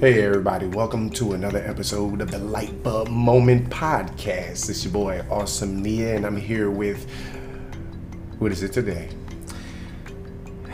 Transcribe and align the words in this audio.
Hey 0.00 0.22
everybody, 0.22 0.66
welcome 0.66 1.10
to 1.10 1.32
another 1.32 1.58
episode 1.58 2.20
of 2.20 2.30
the 2.30 2.38
Light 2.38 2.82
Bulb 2.82 3.08
Moment 3.08 3.68
Podcast. 3.68 4.70
It's 4.70 4.84
your 4.84 4.92
boy 4.92 5.24
Awesome 5.30 5.82
Nia, 5.82 6.14
and 6.14 6.24
I'm 6.24 6.36
here 6.36 6.70
with 6.70 7.08
what 8.38 8.52
is 8.52 8.62
it 8.62 8.72
today? 8.72 9.08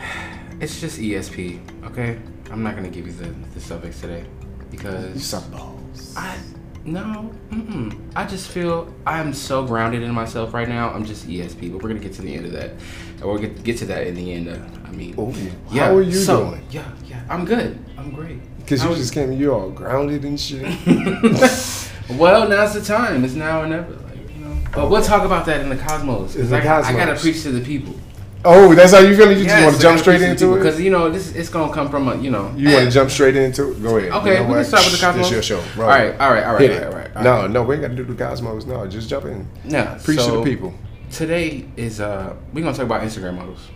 It's 0.61 0.79
just 0.79 0.99
ESP, 0.99 1.59
okay? 1.85 2.17
I'm 2.51 2.63
not 2.63 2.75
gonna 2.75 2.89
give 2.89 3.07
you 3.07 3.13
the, 3.13 3.29
the 3.53 3.59
subjects 3.59 3.99
today 3.99 4.25
because 4.71 5.23
Suck 5.23 5.49
balls. 5.51 6.13
I 6.15 6.37
no, 6.85 7.33
mm-mm. 7.49 7.99
I 8.15 8.25
just 8.25 8.49
feel 8.49 8.93
I'm 9.07 9.33
so 9.33 9.65
grounded 9.65 10.03
in 10.03 10.11
myself 10.11 10.53
right 10.53 10.69
now. 10.69 10.91
I'm 10.91 11.03
just 11.03 11.27
ESP, 11.27 11.71
but 11.73 11.81
we're 11.81 11.89
gonna 11.89 11.99
get 11.99 12.13
to 12.13 12.21
the 12.21 12.33
end 12.35 12.45
of 12.45 12.51
that, 12.53 12.69
and 12.69 13.23
we'll 13.23 13.39
get 13.39 13.63
get 13.63 13.77
to 13.79 13.85
that 13.87 14.05
in 14.07 14.13
the 14.15 14.33
end. 14.33 14.49
Uh, 14.49 14.59
I 14.87 14.91
mean, 14.91 15.15
Oh, 15.17 15.33
yeah. 15.71 15.87
how 15.87 15.95
are 15.95 16.01
you 16.03 16.13
so, 16.13 16.51
doing? 16.51 16.61
Yeah, 16.69 16.91
yeah, 17.05 17.23
I'm 17.27 17.43
good. 17.43 17.83
I'm 17.97 18.11
great. 18.11 18.39
Because 18.65 18.83
you 18.83 18.95
just 18.95 19.13
came, 19.13 19.31
you 19.31 19.53
all 19.53 19.69
grounded 19.69 20.23
and 20.25 20.39
shit. 20.39 20.65
Well, 22.19 22.47
now's 22.47 22.75
the 22.75 22.81
time. 22.81 23.23
It's 23.25 23.33
now 23.33 23.63
or 23.63 23.65
never. 23.65 23.91
Like 23.91 24.17
you 24.31 24.45
know. 24.45 24.55
But 24.75 24.91
we'll 24.91 25.01
talk 25.01 25.23
about 25.23 25.47
that 25.47 25.61
in 25.61 25.69
the 25.69 25.75
cosmos. 25.75 26.33
'cause 26.35 26.35
In 26.35 26.49
the 26.51 26.57
I, 26.57 26.81
I 26.81 26.93
gotta 26.93 27.15
preach 27.19 27.41
to 27.41 27.51
the 27.51 27.61
people. 27.65 27.95
oh, 28.43 28.75
that's 28.75 28.91
how 28.93 28.99
you 28.99 29.15
feeling? 29.17 29.39
You 29.39 29.45
just 29.45 29.63
want 29.63 29.75
to 29.75 29.81
jump 29.81 29.97
straight 29.99 30.21
into 30.21 30.53
it? 30.53 30.57
because 30.59 30.79
you 30.79 30.91
know 30.91 31.09
this. 31.09 31.33
It's 31.33 31.49
gonna 31.49 31.73
come 31.73 31.89
from 31.89 32.07
a 32.07 32.15
you 32.17 32.29
know. 32.29 32.53
You 32.55 32.69
want 32.71 32.85
to 32.85 32.91
jump 32.91 33.09
straight 33.09 33.35
into 33.35 33.71
it? 33.71 33.81
Go 33.81 33.97
ahead. 33.97 34.11
Okay, 34.11 34.33
You 34.33 34.43
know 34.43 34.49
we 34.49 34.53
can 34.53 34.65
start 34.65 34.83
with 34.85 34.93
the 34.93 35.03
cosmos. 35.03 35.31
This 35.31 35.31
your 35.31 35.41
show. 35.41 35.81
All 35.81 35.87
right, 35.89 36.11
all 36.19 36.31
right, 36.31 36.43
all 36.43 36.53
right, 36.53 36.69
all 36.69 36.77
right, 36.77 36.83
all 36.83 36.91
right. 36.91 37.15
all 37.15 37.23
no, 37.23 37.31
right. 37.41 37.49
no, 37.49 37.63
we 37.63 37.73
ain't 37.73 37.81
got 37.81 37.87
to 37.89 37.95
do 37.95 38.03
the 38.03 38.13
cosmos. 38.23 38.65
No, 38.67 38.85
just 38.85 39.09
jump 39.09 39.25
in. 39.25 39.47
No, 39.63 39.97
Preach 40.03 40.19
so 40.19 40.29
to 40.29 40.37
the 40.37 40.43
people. 40.43 40.75
Today 41.09 41.65
is 41.75 41.99
uh 41.99 42.35
we're 42.53 42.61
gonna 42.61 42.75
talk 42.77 42.85
about 42.85 43.01
Instagram 43.01 43.35
models. 43.37 43.67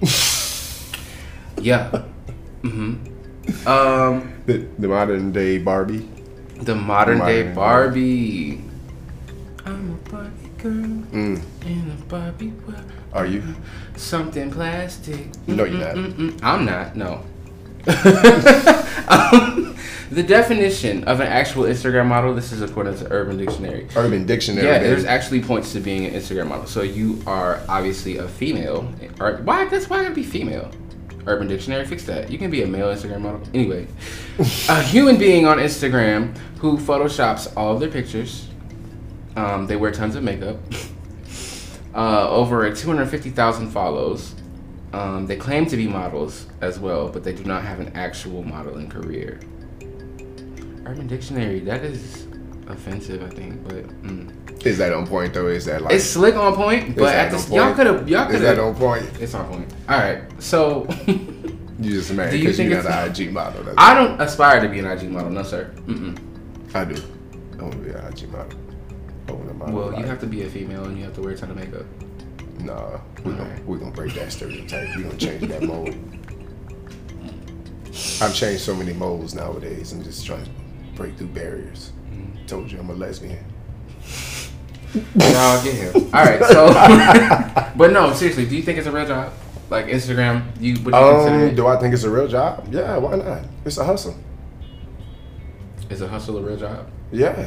yeah. 1.60 1.90
Mm-hmm. 2.62 3.10
Um 3.66 4.32
The, 4.46 4.66
the 4.78 4.88
modern 4.88 5.32
day 5.32 5.58
Barbie. 5.58 6.08
the 6.60 6.74
modern 6.74 7.18
day 7.20 7.42
Modern- 7.42 7.54
Barbie. 7.54 8.60
I'm 9.66 9.98
a 9.98 10.10
Barbie 10.10 10.50
girl 10.58 10.72
Mm. 11.12 11.40
in 11.66 11.90
a 11.98 12.04
Barbie 12.08 12.52
world. 12.66 12.84
Are 13.12 13.26
you? 13.26 13.42
Something 13.96 14.50
plastic. 14.50 15.28
No, 15.46 15.64
you're 15.64 15.78
not. 15.80 15.94
Mm-mm-mm. 15.96 16.38
I'm 16.42 16.64
not. 16.64 16.96
No. 16.96 17.20
um, 19.08 19.76
the 20.10 20.22
definition 20.22 21.04
of 21.04 21.20
an 21.20 21.26
actual 21.26 21.64
Instagram 21.64 22.06
model. 22.06 22.34
This 22.34 22.50
is 22.52 22.62
according 22.62 22.96
to 22.98 23.10
Urban 23.12 23.36
Dictionary. 23.36 23.86
Urban 23.96 24.26
Dictionary. 24.26 24.66
Yeah, 24.66 24.78
baby. 24.78 24.88
there's 24.90 25.04
actually 25.04 25.42
points 25.42 25.72
to 25.72 25.80
being 25.80 26.06
an 26.06 26.14
Instagram 26.14 26.48
model. 26.48 26.66
So 26.66 26.82
you 26.82 27.22
are 27.26 27.60
obviously 27.68 28.16
a 28.18 28.26
female. 28.28 28.88
Or 29.20 29.36
why? 29.44 29.66
That's 29.66 29.88
why 29.90 29.98
I 30.00 30.02
gotta 30.04 30.14
be 30.14 30.22
female. 30.24 30.70
Urban 31.26 31.48
Dictionary, 31.48 31.86
fix 31.86 32.04
that. 32.04 32.30
You 32.30 32.38
can 32.38 32.50
be 32.50 32.62
a 32.62 32.66
male 32.66 32.88
Instagram 32.88 33.20
model. 33.20 33.42
Anyway, 33.54 33.86
a 34.68 34.82
human 34.82 35.16
being 35.16 35.46
on 35.46 35.58
Instagram 35.58 36.36
who 36.58 36.76
photoshops 36.76 37.52
all 37.56 37.74
of 37.74 37.80
their 37.80 37.90
pictures. 37.90 38.48
Um, 39.36 39.66
they 39.66 39.76
wear 39.76 39.90
tons 39.90 40.16
of 40.16 40.22
makeup. 40.22 40.56
Uh, 41.94 42.28
over 42.28 42.68
250,000 42.74 43.70
follows. 43.70 44.34
Um, 44.92 45.28
they 45.28 45.36
claim 45.36 45.64
to 45.66 45.76
be 45.76 45.86
models 45.86 46.46
as 46.60 46.80
well, 46.80 47.08
but 47.08 47.22
they 47.22 47.32
do 47.32 47.44
not 47.44 47.62
have 47.62 47.78
an 47.78 47.92
actual 47.94 48.42
modeling 48.42 48.90
career. 48.90 49.38
Urban 50.84 51.06
Dictionary, 51.06 51.60
that 51.60 51.84
is 51.84 52.26
offensive, 52.66 53.22
I 53.22 53.28
think, 53.28 53.62
but. 53.62 53.86
Mm. 54.02 54.43
Is 54.64 54.78
that 54.78 54.92
on 54.92 55.06
point 55.06 55.34
though? 55.34 55.48
Is 55.48 55.66
that 55.66 55.82
like? 55.82 55.94
It's 55.94 56.04
slick 56.04 56.36
on 56.36 56.54
point, 56.54 56.96
but 56.96 57.14
at 57.14 57.30
the 57.30 57.54
y'all 57.54 57.74
could 57.74 57.86
have 57.86 58.08
y'all 58.08 58.26
is 58.28 58.36
could 58.36 58.42
that 58.42 58.58
on 58.58 58.74
point? 58.74 59.08
It's 59.20 59.34
on 59.34 59.46
point. 59.48 59.72
All 59.88 59.98
right, 59.98 60.22
so 60.42 60.86
You 61.78 61.90
just 61.90 62.12
mad 62.12 62.30
Do 62.30 62.36
you 62.36 62.44
because 62.44 62.58
you're 62.58 62.82
not 62.82 62.86
an 62.86 63.10
IG 63.10 63.32
model. 63.32 63.64
That's 63.64 63.76
I 63.78 63.94
don't 63.94 64.20
aspire 64.20 64.60
to 64.60 64.68
be 64.68 64.78
an 64.78 64.86
IG 64.86 65.10
model, 65.10 65.30
no 65.30 65.42
sir. 65.42 65.72
Mm-mm. 65.86 66.16
I 66.74 66.84
do. 66.84 67.02
I 67.58 67.62
want 67.62 67.72
to 67.72 67.78
be 67.78 67.90
an 67.90 68.06
IG 68.06 68.30
model. 68.30 68.58
I 69.28 69.32
want 69.32 69.48
to 69.48 69.54
model. 69.54 69.74
Well, 69.74 69.98
you 69.98 70.06
have 70.06 70.20
to 70.20 70.26
be 70.26 70.42
a 70.42 70.48
female 70.48 70.84
and 70.84 70.96
you 70.96 71.04
have 71.04 71.14
to 71.14 71.20
wear 71.20 71.32
a 71.32 71.36
ton 71.36 71.50
of 71.50 71.56
makeup. 71.56 71.84
Nah, 72.60 73.00
we're 73.24 73.32
gonna 73.32 73.42
Alright. 73.42 73.64
we're 73.64 73.78
gonna 73.78 73.90
break 73.90 74.14
that 74.14 74.30
stereotype. 74.32 74.96
We're 74.96 75.02
gonna 75.02 75.16
change 75.16 75.48
that 75.48 75.62
mold. 75.64 75.94
I've 78.20 78.34
changed 78.34 78.62
so 78.62 78.74
many 78.74 78.92
molds 78.92 79.34
nowadays. 79.34 79.92
I'm 79.92 80.02
just 80.04 80.24
trying 80.24 80.44
to 80.44 80.50
break 80.94 81.16
through 81.16 81.28
barriers. 81.28 81.92
Mm-hmm. 82.12 82.46
Told 82.46 82.70
you 82.70 82.78
I'm 82.78 82.90
a 82.90 82.94
lesbian. 82.94 83.44
No, 84.94 85.26
I'll 85.26 85.64
get 85.64 85.74
him. 85.74 86.04
All 86.14 86.24
right, 86.24 86.42
so, 86.44 87.72
but 87.76 87.92
no, 87.92 88.12
seriously, 88.12 88.46
do 88.46 88.56
you 88.56 88.62
think 88.62 88.78
it's 88.78 88.86
a 88.86 88.92
real 88.92 89.06
job? 89.06 89.32
Like 89.70 89.86
Instagram, 89.86 90.44
you 90.60 90.74
would 90.84 90.94
you 90.94 91.00
consider 91.00 91.48
Um, 91.48 91.54
do 91.54 91.66
I 91.66 91.76
think 91.78 91.94
it's 91.94 92.04
a 92.04 92.10
real 92.10 92.28
job? 92.28 92.68
Yeah, 92.70 92.96
why 92.98 93.16
not? 93.16 93.42
It's 93.64 93.78
a 93.78 93.84
hustle. 93.84 94.16
Is 95.90 96.00
a 96.00 96.08
hustle 96.08 96.38
a 96.38 96.42
real 96.42 96.56
job? 96.56 96.88
Yeah. 97.10 97.46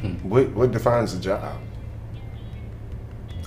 Hmm. 0.00 0.14
What 0.28 0.50
what 0.50 0.70
defines 0.70 1.14
a 1.14 1.20
job? 1.20 1.58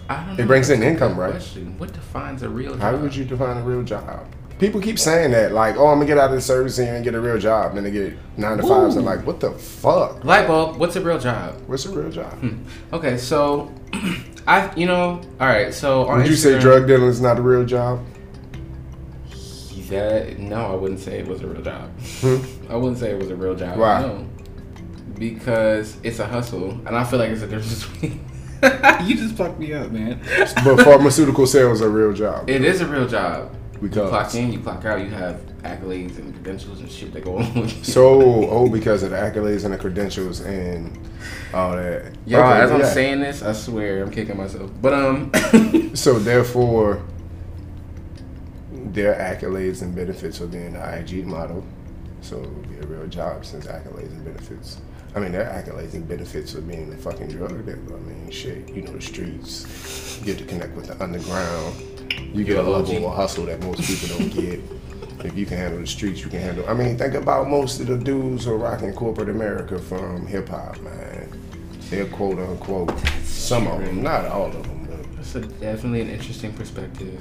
I 0.10 0.26
don't 0.26 0.40
It 0.40 0.48
brings 0.48 0.70
in 0.70 0.84
income, 0.84 1.20
right? 1.20 1.32
Question. 1.32 1.78
What 1.78 1.94
defines 1.94 2.44
a 2.44 2.50
real 2.50 2.72
job? 2.72 2.82
How 2.82 2.96
would 2.96 3.16
you 3.16 3.26
define 3.26 3.58
a 3.58 3.62
real 3.64 3.84
job? 3.84 4.28
People 4.60 4.82
keep 4.82 4.98
saying 4.98 5.32
that, 5.32 5.52
like, 5.52 5.76
oh, 5.78 5.88
I'm 5.88 5.98
gonna 5.98 6.08
get 6.08 6.18
out 6.18 6.32
of 6.32 6.36
the 6.36 6.42
service 6.42 6.80
and 6.80 7.04
get 7.04 7.14
a 7.14 7.22
real 7.22 7.38
job, 7.38 7.78
and 7.78 7.86
they 7.86 7.92
get 7.92 8.14
nine 8.38 8.58
to 8.58 8.64
fives. 8.64 8.96
I'm 8.96 9.06
like, 9.06 9.24
what 9.26 9.40
the 9.40 9.52
fuck? 9.52 10.24
Light 10.24 10.48
bulb. 10.48 10.78
What's 10.78 10.96
a 10.96 11.02
real 11.02 11.20
job? 11.20 11.62
What's 11.68 11.86
a 11.86 11.92
real 11.92 12.10
job? 12.10 12.34
Okay, 12.92 13.18
so 13.18 13.72
I, 14.48 14.74
you 14.76 14.88
know, 14.88 15.22
all 15.40 15.48
right. 15.48 15.72
So 15.72 16.08
on 16.08 16.20
Would 16.20 16.28
you 16.28 16.36
say 16.36 16.58
drug 16.60 16.88
dealing 16.88 17.08
is 17.08 17.22
not 17.22 17.38
a 17.38 17.42
real 17.42 17.66
job? 17.66 18.04
That 19.90 20.40
no, 20.40 20.74
I 20.74 20.76
wouldn't 20.76 21.00
say 21.00 21.20
it 21.20 21.28
was 21.28 21.42
a 21.42 21.48
real 21.48 21.62
job. 21.62 21.90
Hmm? 22.20 22.38
I 22.72 22.76
wouldn't 22.76 22.98
say 22.98 23.12
it 23.12 23.20
was 23.20 23.30
a 23.30 23.36
real 23.36 23.56
job. 23.56 23.78
Why? 23.78 24.02
No, 24.02 24.28
because 25.20 25.98
it's 26.04 26.20
a 26.20 26.26
hustle, 26.26 26.72
and 26.72 26.90
I 26.90 27.04
feel 27.04 27.20
like 27.20 27.30
it's 27.30 27.44
a 27.44 27.48
difference 27.48 27.86
between. 27.88 28.26
you 29.08 29.16
just 29.16 29.36
plucked 29.36 29.60
me 29.60 29.74
up, 29.74 29.92
man. 29.92 30.20
But 30.64 30.84
pharmaceutical 30.84 31.46
sales 31.46 31.82
are 31.82 31.88
a 31.88 31.90
real 31.90 32.12
job. 32.12 32.50
It 32.50 32.66
is 32.66 32.82
a 32.82 32.88
real 32.88 33.08
job. 33.08 33.56
You 33.82 33.90
Because- 33.90 34.10
clock 34.10 34.36
in, 34.36 34.52
you 34.52 34.60
clock 34.60 34.86
out. 34.86 35.00
You 35.02 35.10
have 35.12 35.40
accolades 35.64 36.18
and 36.18 36.34
credentials 36.34 36.80
and 36.80 36.90
shit 36.92 37.14
that 37.14 37.24
go 37.24 37.38
on. 37.40 37.54
with 37.62 37.78
you. 37.78 37.84
So, 37.84 38.22
oh, 38.50 38.70
because 38.70 39.04
of 39.04 39.12
the 39.12 39.18
accolades 39.18 39.66
and 39.66 39.74
the 39.74 39.78
credentials 39.78 40.40
and 40.42 40.98
all 41.54 41.76
that. 41.76 42.14
y'all, 42.26 42.42
Okay, 42.42 42.62
as 42.62 42.72
I'm 42.72 42.86
saying 42.86 43.20
this, 43.22 43.44
I 43.44 43.54
swear 43.54 44.02
I'm 44.04 44.12
kicking 44.12 44.38
myself. 44.38 44.72
But 44.82 44.94
um, 44.94 45.32
So, 45.96 46.18
therefore, 46.20 47.02
their 48.94 49.14
accolades 49.16 49.82
and 49.82 49.96
benefits 49.96 50.40
of 50.42 50.52
being 50.52 50.76
an 50.76 50.94
IG 51.00 51.26
model. 51.26 51.64
So, 52.22 52.38
it 52.42 52.50
would 52.50 52.70
be 52.70 52.78
a 52.84 52.88
real 52.88 53.08
job 53.08 53.46
since 53.46 53.68
accolades 53.68 54.10
and 54.12 54.24
benefits. 54.26 54.80
I 55.16 55.20
mean, 55.20 55.32
their 55.32 55.46
accolades 55.46 55.94
and 55.94 56.08
benefits 56.08 56.54
of 56.56 56.68
being 56.68 56.92
a 56.94 56.98
fucking 56.98 57.28
drug 57.30 57.66
dealer. 57.66 57.78
I 57.96 58.00
mean, 58.02 58.30
shit, 58.32 58.70
you 58.70 58.82
know 58.82 58.92
the 58.92 59.02
streets. 59.02 60.18
You 60.20 60.26
get 60.26 60.38
to 60.40 60.46
connect 60.46 60.76
with 60.76 60.88
the 60.88 61.04
underground. 61.04 61.76
You 62.18 62.44
get 62.44 62.58
a 62.58 62.62
You're 62.62 62.66
a 62.66 62.74
OG. 62.74 62.88
level 62.90 63.10
of 63.10 63.16
hustle 63.16 63.46
that 63.46 63.62
most 63.62 63.82
people 63.82 64.18
don't 64.18 64.30
get. 64.30 64.60
If 65.26 65.36
you 65.36 65.46
can 65.46 65.58
handle 65.58 65.80
the 65.80 65.88
streets, 65.88 66.22
you 66.22 66.30
can 66.30 66.40
handle. 66.40 66.68
I 66.70 66.74
mean, 66.74 66.98
think 66.98 67.16
about 67.16 67.50
most 67.50 67.80
of 67.80 67.88
the 67.88 67.98
dudes 67.98 68.46
who 68.46 68.52
are 68.52 68.58
rocking 68.58 68.94
corporate 68.94 69.30
America 69.30 69.80
from 69.80 70.26
hip 70.28 70.50
hop, 70.50 70.80
man. 70.82 71.30
They're 71.90 72.06
quote 72.06 72.38
unquote. 72.38 72.98
Some 73.24 73.68
of 73.68 73.84
them, 73.84 74.04
not 74.04 74.26
all 74.26 74.48
of 74.48 74.64
them, 74.68 74.86
but 74.90 75.16
that's 75.16 75.34
a, 75.36 75.42
definitely 75.42 76.02
an 76.02 76.10
interesting 76.10 76.54
perspective. 76.54 77.20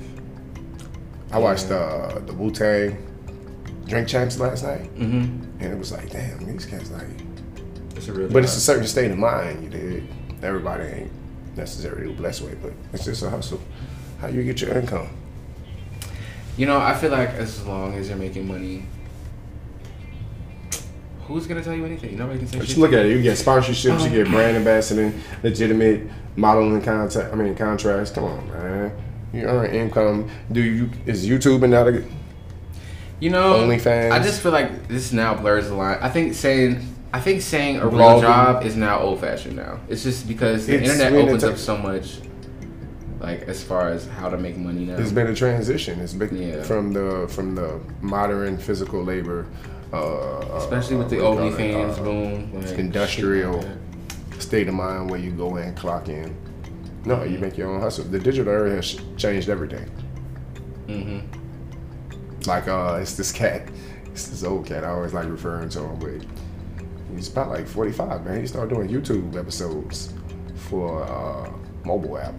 I 1.32 1.38
watched 1.38 1.70
uh, 1.70 2.20
the 2.26 2.32
Wu 2.34 2.50
Tang 2.50 2.96
Drink 3.86 4.08
Champs 4.08 4.38
last 4.38 4.64
night, 4.64 4.94
Mm-hmm. 4.96 5.60
and 5.60 5.72
it 5.72 5.78
was 5.78 5.92
like, 5.92 6.10
damn, 6.10 6.44
these 6.46 6.66
cats 6.66 6.90
like. 6.90 7.06
It's 7.96 8.08
a 8.08 8.12
real. 8.12 8.28
But 8.28 8.44
it's 8.44 8.56
a 8.56 8.60
certain 8.60 8.86
state 8.86 9.10
of 9.10 9.18
mind. 9.18 9.62
You 9.64 9.70
did. 9.70 10.08
Everybody 10.42 10.84
ain't 10.84 11.12
necessarily 11.56 12.12
blessed 12.12 12.42
with, 12.42 12.60
but 12.62 12.72
it's 12.92 13.04
just 13.06 13.22
a 13.22 13.30
hustle. 13.30 13.60
How 14.20 14.28
you 14.28 14.42
get 14.44 14.60
your 14.60 14.76
income? 14.78 15.08
You 16.56 16.66
know, 16.66 16.78
I 16.78 16.94
feel 16.94 17.10
like 17.10 17.30
as 17.30 17.64
long 17.66 17.94
as 17.94 18.08
you're 18.08 18.16
making 18.16 18.48
money, 18.48 18.84
who's 21.26 21.46
gonna 21.46 21.62
tell 21.62 21.74
you 21.74 21.84
anything? 21.84 22.16
Nobody 22.16 22.38
can 22.38 22.48
say 22.48 22.58
But 22.58 22.68
shit. 22.68 22.76
you 22.76 22.82
look 22.82 22.92
at 22.92 23.04
it. 23.06 23.10
You 23.16 23.22
get 23.22 23.36
sponsorships. 23.36 24.00
You 24.00 24.06
Um, 24.06 24.12
get 24.12 24.28
brand 24.30 24.56
ambassador, 24.56 25.12
legitimate 25.42 26.02
modeling 26.36 26.80
contact. 26.82 27.32
I 27.32 27.36
mean 27.36 27.54
contracts. 27.54 28.10
Come 28.10 28.24
on, 28.24 28.48
man. 28.48 28.92
You 29.32 29.44
earn 29.46 29.70
income. 29.74 30.28
Do 30.50 30.62
you 30.62 30.90
is 31.04 31.26
YouTube 31.28 31.62
and 31.62 31.72
not 31.72 31.88
a 31.88 32.02
You 33.20 33.30
know, 33.30 33.54
OnlyFans. 33.54 34.12
I 34.12 34.22
just 34.22 34.40
feel 34.40 34.52
like 34.52 34.88
this 34.88 35.12
now 35.12 35.34
blurs 35.34 35.68
the 35.68 35.74
line. 35.74 35.98
I 36.00 36.08
think 36.08 36.34
saying. 36.34 36.92
I 37.12 37.20
think 37.20 37.40
saying 37.40 37.78
a 37.78 37.86
real 37.86 38.20
job 38.20 38.64
is 38.64 38.76
now 38.76 38.98
old 39.00 39.20
fashioned 39.20 39.56
now. 39.56 39.80
It's 39.88 40.02
just 40.02 40.28
because 40.28 40.66
the 40.66 40.74
It's 40.74 40.90
internet 40.90 41.12
opens 41.22 41.44
up 41.44 41.56
so 41.56 41.76
much, 41.78 42.18
like 43.26 43.42
as 43.48 43.62
far 43.62 43.88
as 43.88 44.06
how 44.06 44.28
to 44.30 44.36
make 44.38 44.56
money 44.56 44.84
now. 44.84 44.96
It's 44.96 45.10
been 45.12 45.26
a 45.26 45.34
transition. 45.34 45.98
It's 46.00 46.12
been 46.14 46.36
Yeah. 46.36 46.62
from 46.62 46.92
the 46.92 47.26
from 47.28 47.54
the 47.56 47.80
modern 48.00 48.56
physical 48.56 49.02
labor, 49.02 49.46
uh, 49.92 50.40
Especially 50.62 50.96
with 50.96 51.10
the 51.10 51.16
uh, 51.26 51.34
do 51.34 51.44
you 51.44 51.50
call 51.50 51.58
it, 51.58 51.58
OnlyFans 51.58 51.98
uh, 51.98 52.02
boom, 52.04 52.52
like, 52.54 52.78
industrial. 52.78 53.56
like 53.58 54.40
state 54.42 54.68
of 54.68 54.74
mind 54.74 55.10
where 55.10 55.18
you 55.18 55.32
go 55.32 55.56
in, 55.56 55.74
clock 55.74 56.08
in. 56.08 56.34
No, 57.04 57.24
you 57.24 57.38
make 57.38 57.56
your 57.58 57.68
own 57.72 57.80
hustle. 57.80 58.04
The 58.04 58.18
digital 58.18 58.52
era 58.52 58.70
has 58.76 58.88
changed 59.16 59.48
everything. 59.48 59.88
Mhm. 60.88 61.22
Like 62.46 62.68
uh, 62.68 62.98
it's 63.02 63.14
this 63.16 63.32
cat. 63.32 63.62
It's 64.12 64.28
this 64.28 64.44
old 64.44 64.66
cat. 64.66 64.84
I 64.84 64.90
always 64.90 65.12
like 65.12 65.28
referring 65.28 65.68
to 65.70 65.80
him, 65.80 65.98
but 65.98 66.24
he's 67.16 67.28
about 67.28 67.48
like 67.50 67.66
45, 67.66 68.24
man. 68.24 68.40
He 68.40 68.46
started 68.46 68.72
doing 68.74 68.88
YouTube 68.88 69.36
episodes 69.36 70.12
for 70.68 71.02
uh, 71.04 71.50
mobile 71.84 72.18
app. 72.18 72.34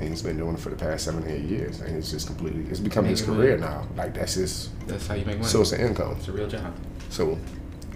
And 0.00 0.08
he's 0.10 0.22
been 0.22 0.36
doing 0.36 0.54
it 0.54 0.60
for 0.60 0.70
the 0.70 0.76
past 0.76 1.04
seven, 1.04 1.26
eight 1.28 1.42
years. 1.44 1.80
And 1.80 1.96
it's 1.96 2.10
just 2.10 2.26
completely, 2.28 2.64
it's 2.70 2.78
become 2.80 3.04
his 3.04 3.20
career 3.22 3.58
money. 3.58 3.72
now. 3.72 3.86
Like, 3.96 4.14
that's 4.14 4.34
his 4.34 4.70
That's 4.86 5.06
how 5.06 5.14
you 5.14 5.24
make 5.24 5.38
money. 5.38 5.48
source 5.48 5.72
of 5.72 5.80
income. 5.80 6.16
it's 6.18 6.28
a 6.28 6.32
real 6.32 6.48
job. 6.48 6.72
So, 7.10 7.36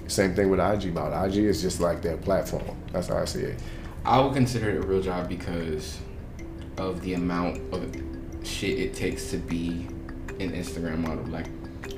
same 0.08 0.34
thing 0.34 0.50
with 0.50 0.58
IG 0.60 0.90
about 0.90 1.26
IG 1.28 1.36
is 1.44 1.62
just 1.62 1.80
like 1.80 2.02
their 2.02 2.16
platform. 2.16 2.64
That's 2.92 3.08
how 3.08 3.18
I 3.18 3.24
see 3.24 3.40
it. 3.42 3.60
I 4.04 4.20
would 4.20 4.34
consider 4.34 4.70
it 4.70 4.76
a 4.78 4.86
real 4.86 5.00
job 5.00 5.28
because 5.28 5.98
of 6.76 7.00
the 7.02 7.14
amount 7.14 7.58
of 7.72 7.94
shit 8.44 8.78
it 8.78 8.94
takes 8.94 9.30
to 9.30 9.36
be 9.36 9.86
an 10.40 10.50
Instagram 10.52 10.98
model. 10.98 11.24
Like 11.26 11.46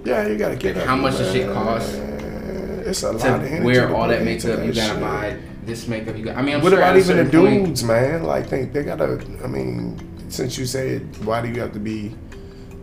Yeah, 0.04 0.26
you 0.28 0.36
gotta 0.36 0.56
get 0.56 0.76
Like, 0.76 0.86
how 0.86 0.96
much 0.96 1.16
does 1.16 1.32
shit 1.32 1.50
cost? 1.50 1.94
It's 1.94 3.02
a 3.02 3.12
lot. 3.12 3.20
to 3.22 3.56
of 3.58 3.64
wear 3.64 3.94
all 3.96 4.06
that 4.08 4.22
makeup, 4.22 4.62
you 4.66 4.72
gotta 4.74 5.00
buy 5.00 5.38
this 5.66 5.87
makeup. 5.88 6.16
You 6.16 6.25
got. 6.25 6.37
I 6.37 6.43
mean, 6.43 6.56
I'm 6.56 6.62
What 6.62 6.72
about 6.72 6.96
even 6.96 7.16
the 7.19 7.25
point- 7.38 7.66
dudes, 7.66 7.84
man? 7.84 8.22
Like, 8.25 8.46
think 8.49 8.72
they 8.72 8.82
gotta. 8.84 9.25
I 9.43 9.46
mean, 9.46 9.99
since 10.28 10.58
you 10.58 10.66
said, 10.66 11.00
why 11.25 11.40
do 11.43 11.49
you 11.49 11.61
have 11.61 11.72
to 11.72 11.78
be 11.81 12.14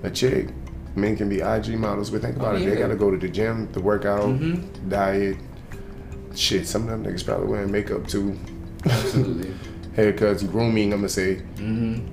a 0.04 0.10
chick? 0.10 0.50
Men 0.96 1.16
can 1.16 1.30
be 1.30 1.42
IG 1.42 1.78
models, 1.78 2.10
but 2.10 2.22
think 2.22 2.36
about 2.36 2.56
Oh, 2.56 2.58
it. 2.58 2.64
yeah. 2.64 2.70
They 2.72 2.76
gotta 2.76 2.96
go 2.96 3.12
to 3.12 3.18
the 3.18 3.30
gym, 3.30 3.68
to 3.74 3.80
work 3.80 4.04
out, 4.06 4.28
Mhm. 4.30 4.64
diet. 4.90 5.38
Shit, 6.36 6.68
some 6.68 6.84
of 6.84 6.90
them 6.90 7.04
niggas 7.06 7.26
probably 7.26 7.48
wearing 7.48 7.72
makeup 7.72 8.08
too. 8.08 8.38
Absolutely. 8.86 9.52
Haircuts, 9.98 10.50
grooming. 10.50 10.92
I'm 10.94 11.00
gonna 11.00 11.10
say 11.10 11.42
Mm-hmm. 11.58 12.08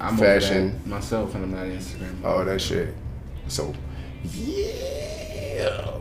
I'm 0.00 0.16
Fashion. 0.16 0.80
myself, 0.86 1.34
and 1.34 1.44
I'm 1.44 1.50
not 1.52 1.66
Instagram. 1.66 2.24
all 2.24 2.44
that 2.44 2.60
shit. 2.60 2.92
So, 3.48 3.72
yeah, 4.24 5.98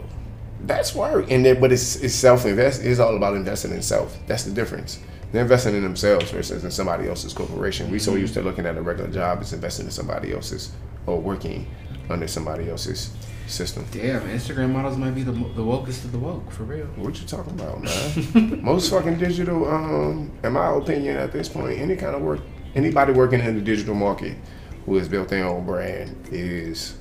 that's 0.65 0.93
work. 0.95 1.29
And 1.31 1.45
then, 1.45 1.59
but 1.59 1.71
it's 1.71 1.95
it's 1.97 2.13
self 2.13 2.45
invest. 2.45 2.83
It's 2.83 2.99
all 2.99 3.15
about 3.15 3.35
investing 3.35 3.71
in 3.71 3.81
self. 3.81 4.17
That's 4.27 4.43
the 4.43 4.51
difference. 4.51 4.99
They're 5.31 5.43
investing 5.43 5.75
in 5.75 5.83
themselves 5.83 6.29
versus 6.31 6.63
in 6.63 6.71
somebody 6.71 7.07
else's 7.07 7.33
corporation. 7.33 7.89
We 7.89 7.99
so 7.99 8.15
used 8.15 8.33
to 8.33 8.41
looking 8.41 8.65
at 8.65 8.77
a 8.77 8.81
regular 8.81 9.09
job 9.09 9.39
as 9.39 9.53
investing 9.53 9.85
in 9.85 9.91
somebody 9.91 10.33
else's 10.33 10.71
or 11.05 11.19
working 11.19 11.67
under 12.09 12.27
somebody 12.27 12.69
else's 12.69 13.11
system. 13.47 13.85
Damn, 13.91 14.21
Instagram 14.23 14.71
models 14.71 14.97
might 14.97 15.15
be 15.15 15.23
the 15.23 15.31
the 15.31 15.63
wokest 15.63 16.05
of 16.05 16.11
the 16.11 16.19
woke 16.19 16.51
for 16.51 16.63
real. 16.63 16.85
What 16.97 17.19
you 17.19 17.27
talking 17.27 17.53
about, 17.53 17.81
man? 17.81 18.61
Most 18.63 18.89
fucking 18.89 19.17
digital, 19.19 19.69
um, 19.69 20.31
in 20.43 20.53
my 20.53 20.75
opinion, 20.75 21.17
at 21.17 21.31
this 21.31 21.49
point, 21.49 21.79
any 21.79 21.95
kind 21.95 22.15
of 22.15 22.21
work, 22.21 22.41
anybody 22.75 23.13
working 23.13 23.39
in 23.39 23.55
the 23.55 23.61
digital 23.61 23.95
market 23.95 24.37
who 24.85 24.97
has 24.97 25.07
built 25.07 25.29
their 25.29 25.45
own 25.45 25.65
brand 25.65 26.27
is 26.31 26.97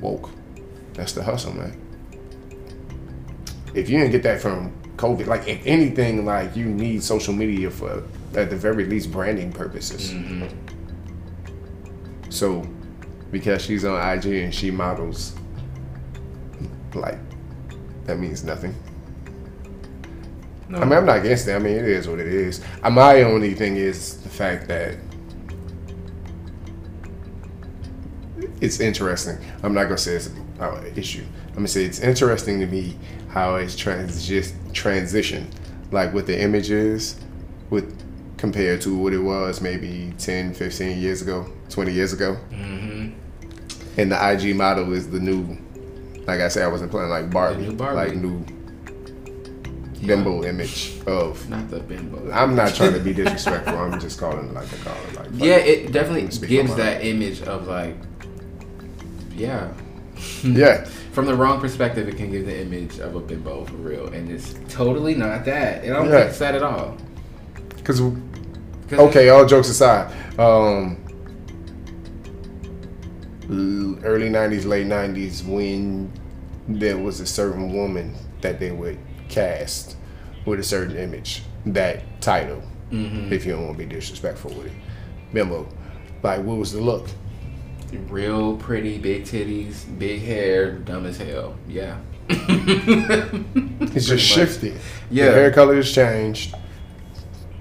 woke. 0.00 0.30
That's 0.92 1.12
the 1.12 1.22
hustle, 1.22 1.54
man. 1.54 1.85
If 3.76 3.90
you 3.90 3.98
didn't 3.98 4.12
get 4.12 4.22
that 4.22 4.40
from 4.40 4.72
COVID, 4.96 5.26
like 5.26 5.46
if 5.46 5.64
anything, 5.66 6.24
like 6.24 6.56
you 6.56 6.64
need 6.64 7.02
social 7.02 7.34
media 7.34 7.70
for 7.70 8.02
at 8.34 8.48
the 8.48 8.56
very 8.56 8.86
least 8.86 9.12
branding 9.12 9.52
purposes. 9.52 10.12
Mm-hmm. 10.12 10.46
So, 12.30 12.66
because 13.30 13.62
she's 13.62 13.84
on 13.84 14.00
IG 14.16 14.26
and 14.26 14.54
she 14.54 14.70
models, 14.70 15.36
like 16.94 17.18
that 18.06 18.18
means 18.18 18.44
nothing. 18.44 18.74
No, 20.68 20.78
I 20.78 20.84
mean, 20.84 20.92
I'm 20.94 21.06
not 21.06 21.18
against 21.18 21.46
it. 21.46 21.54
I 21.54 21.58
mean, 21.58 21.76
it 21.76 21.84
is 21.84 22.08
what 22.08 22.18
it 22.18 22.28
is. 22.28 22.62
Uh, 22.82 22.90
My 22.90 23.22
only 23.22 23.52
thing 23.54 23.76
is 23.76 24.16
the 24.22 24.30
fact 24.30 24.66
that 24.68 24.96
it's 28.60 28.80
interesting. 28.80 29.36
I'm 29.62 29.74
not 29.74 29.84
gonna 29.84 29.98
say 29.98 30.14
it's 30.14 30.28
an 30.28 30.92
issue. 30.96 31.24
I'm 31.48 31.56
gonna 31.56 31.68
say 31.68 31.84
it's 31.84 32.00
interesting 32.00 32.58
to 32.60 32.66
me 32.66 32.98
how 33.36 33.56
it's 33.56 33.76
transi- 33.76 34.72
transition, 34.72 35.46
like 35.90 36.14
with 36.14 36.26
the 36.26 36.40
images, 36.40 37.20
with 37.68 37.86
compared 38.38 38.80
to 38.80 38.96
what 38.96 39.12
it 39.12 39.18
was 39.18 39.60
maybe 39.60 40.14
10, 40.18 40.54
15 40.54 40.98
years 40.98 41.20
ago, 41.20 41.46
20 41.68 41.92
years 41.92 42.14
ago. 42.14 42.34
hmm 42.50 43.08
And 43.98 44.10
the 44.10 44.16
IG 44.32 44.56
model 44.56 44.92
is 44.94 45.10
the 45.10 45.20
new, 45.20 45.58
like 46.26 46.40
I 46.40 46.48
said, 46.48 46.62
I 46.64 46.68
wasn't 46.68 46.90
playing 46.90 47.10
like 47.10 47.30
Barbie, 47.30 47.62
new 47.66 47.72
Barbie. 47.72 47.96
like 47.96 48.16
new 48.16 48.42
bimbo 50.06 50.44
image 50.44 50.94
of 51.06 51.46
Not 51.50 51.68
the 51.68 51.80
bimbo. 51.80 52.30
I'm 52.32 52.54
not 52.54 52.74
trying 52.74 52.94
to 52.94 53.00
be 53.00 53.12
disrespectful. 53.22 53.76
I'm 53.76 54.00
just 54.00 54.18
calling 54.18 54.48
it 54.48 54.54
like 54.54 54.72
I 54.72 54.76
call 54.78 54.96
it. 55.08 55.14
Like 55.14 55.28
Yeah, 55.34 55.56
it 55.56 55.92
definitely 55.92 56.28
gives 56.48 56.74
that 56.76 57.04
image 57.04 57.42
of 57.42 57.66
like, 57.68 57.96
yeah. 59.34 59.72
yeah. 60.42 60.88
From 61.16 61.24
the 61.24 61.34
wrong 61.34 61.62
perspective, 61.62 62.08
it 62.10 62.18
can 62.18 62.30
give 62.30 62.44
the 62.44 62.60
image 62.60 62.98
of 62.98 63.16
a 63.16 63.20
bimbo 63.20 63.64
for 63.64 63.76
real, 63.76 64.08
and 64.08 64.30
it's 64.30 64.54
totally 64.68 65.14
not 65.14 65.46
that. 65.46 65.82
I 65.82 65.86
don't 65.86 66.08
Yeah. 66.10 66.18
think 66.18 66.28
it's 66.28 66.38
that 66.40 66.54
at 66.54 66.62
all. 66.62 66.94
Because, 67.74 68.02
okay, 68.92 69.30
all 69.30 69.46
jokes 69.46 69.70
aside, 69.70 70.12
um, 70.38 70.98
early 74.04 74.28
'90s, 74.28 74.66
late 74.66 74.86
'90s, 74.86 75.42
when 75.42 76.10
there 76.68 76.98
was 76.98 77.20
a 77.20 77.26
certain 77.26 77.72
woman 77.72 78.12
that 78.42 78.60
they 78.60 78.70
would 78.72 78.98
cast 79.30 79.96
with 80.44 80.60
a 80.60 80.62
certain 80.62 80.98
image, 80.98 81.44
that 81.64 82.02
title, 82.20 82.60
Mhm. 82.92 83.32
if 83.32 83.46
you 83.46 83.52
don't 83.52 83.64
want 83.64 83.78
to 83.78 83.86
be 83.86 83.94
disrespectful 83.94 84.50
with 84.52 84.66
it, 84.66 84.72
bimbo, 85.32 85.66
like 86.22 86.44
what 86.44 86.58
was 86.58 86.72
the 86.74 86.80
look? 86.82 87.08
Real 88.08 88.56
pretty, 88.56 88.98
big 88.98 89.24
titties, 89.24 89.84
big 89.98 90.22
hair, 90.22 90.72
dumb 90.72 91.06
as 91.06 91.18
hell. 91.18 91.54
Yeah. 91.68 91.98
It's 92.28 94.06
just 94.08 94.24
shifted. 94.26 94.74
Yeah. 95.10 95.26
the 95.26 95.32
hair 95.32 95.50
color 95.52 95.76
has 95.76 95.90
changed 95.92 96.54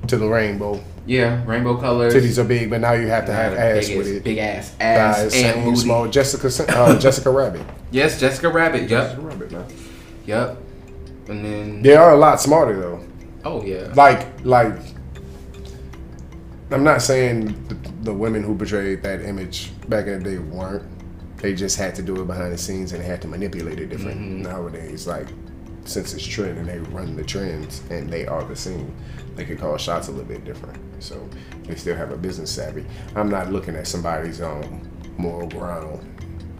to 0.07 0.17
the 0.17 0.27
rainbow. 0.27 0.81
Yeah, 1.07 1.43
rainbow 1.45 1.77
colors. 1.77 2.13
Titties 2.15 2.39
are 2.39 2.43
big, 2.43 2.69
but 2.71 2.81
now 2.81 2.93
you 2.93 3.07
have 3.07 3.25
to 3.27 3.31
have 3.33 3.53
ass 3.53 3.89
with 3.89 4.07
it. 4.07 4.23
Big 4.23 4.39
ass 4.39 4.73
ass 4.79 5.17
Thighs, 5.17 5.23
and 5.35 5.53
same 5.55 5.63
booty. 5.65 5.75
small. 5.77 6.07
Jessica, 6.07 6.47
uh, 6.75 6.99
Jessica 6.99 7.29
Rabbit. 7.29 7.61
Yes, 7.91 8.19
Jessica 8.19 8.49
Rabbit. 8.49 8.81
Yep. 8.81 8.89
Jessica 8.89 9.21
Rabbit, 9.21 9.51
man. 9.51 9.65
Yep. 10.25 10.57
And 11.29 11.45
then 11.45 11.81
They 11.83 11.95
are 11.95 12.13
a 12.13 12.17
lot 12.17 12.41
smarter 12.41 12.79
though. 12.79 13.03
oh 13.43 13.63
yeah. 13.63 13.91
Like, 13.95 14.43
like, 14.43 14.75
I'm 16.71 16.83
not 16.83 17.03
saying 17.03 17.49
the, 18.05 18.13
women 18.13 18.43
who 18.43 18.55
portrayed 18.55 19.03
that 19.03 19.21
image 19.21 19.71
back 19.89 20.07
in 20.07 20.23
the 20.23 20.29
day 20.31 20.37
weren't. 20.37 20.83
They 21.37 21.53
just 21.53 21.77
had 21.77 21.93
to 21.95 22.01
do 22.01 22.21
it 22.21 22.27
behind 22.27 22.53
the 22.53 22.57
scenes 22.57 22.93
and 22.93 23.03
they 23.03 23.05
had 23.05 23.21
to 23.23 23.27
manipulate 23.27 23.79
it 23.79 23.87
different. 23.89 24.19
Mm-hmm. 24.19 24.41
Nowadays, 24.43 25.05
like, 25.05 25.27
since 25.83 26.13
it's 26.13 26.25
trend 26.25 26.57
and 26.57 26.67
they 26.67 26.79
run 26.79 27.15
the 27.15 27.23
trends 27.23 27.83
and 27.89 28.09
they 28.09 28.25
are 28.25 28.43
the 28.43 28.55
scene, 28.55 28.95
they 29.35 29.45
could 29.45 29.59
call 29.59 29.77
shots 29.77 30.07
a 30.07 30.11
little 30.11 30.25
bit 30.25 30.45
different. 30.45 30.77
So 31.03 31.29
they 31.63 31.75
still 31.75 31.95
have 31.95 32.11
a 32.11 32.17
business 32.17 32.51
savvy. 32.51 32.85
I'm 33.15 33.29
not 33.29 33.51
looking 33.51 33.75
at 33.75 33.87
somebody's 33.87 34.41
um 34.41 34.89
moral 35.17 35.47
ground 35.47 36.03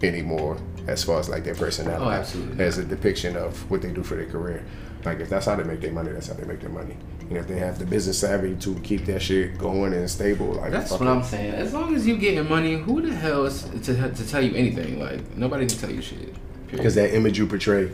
anymore 0.02 0.58
as 0.86 1.02
far 1.02 1.18
as 1.18 1.28
like 1.28 1.44
their 1.44 1.54
personality 1.54 2.38
Oh, 2.38 2.62
as 2.62 2.78
a 2.78 2.84
depiction 2.84 3.36
of 3.36 3.68
what 3.70 3.82
they 3.82 3.90
do 3.90 4.02
for 4.02 4.14
their 4.14 4.26
career. 4.26 4.64
Like 5.04 5.20
if 5.20 5.28
that's 5.28 5.46
how 5.46 5.56
they 5.56 5.64
make 5.64 5.80
their 5.80 5.92
money, 5.92 6.12
that's 6.12 6.28
how 6.28 6.34
they 6.34 6.44
make 6.44 6.60
their 6.60 6.70
money. 6.70 6.96
And 7.28 7.38
if 7.38 7.48
they 7.48 7.58
have 7.58 7.78
the 7.78 7.86
business 7.86 8.20
savvy 8.20 8.54
to 8.56 8.74
keep 8.80 9.04
that 9.06 9.20
shit 9.20 9.58
going 9.58 9.92
and 9.92 10.08
stable, 10.08 10.52
like 10.52 10.70
That's 10.70 10.92
what. 10.92 11.02
I'm 11.02 11.24
saying. 11.24 11.54
As 11.54 11.74
long 11.74 11.94
as 11.94 12.06
you 12.06 12.16
getting 12.16 12.48
money, 12.48 12.74
who 12.74 13.02
the 13.02 13.12
hell 13.12 13.46
is 13.46 13.64
to, 13.84 14.12
to 14.12 14.28
tell 14.28 14.42
you 14.42 14.54
anything? 14.54 15.00
Like 15.00 15.36
nobody 15.36 15.66
can 15.66 15.76
tell 15.76 15.90
you 15.90 16.02
shit. 16.02 16.34
Because 16.70 16.94
that 16.94 17.14
image 17.14 17.38
you 17.38 17.46
portray, 17.46 17.90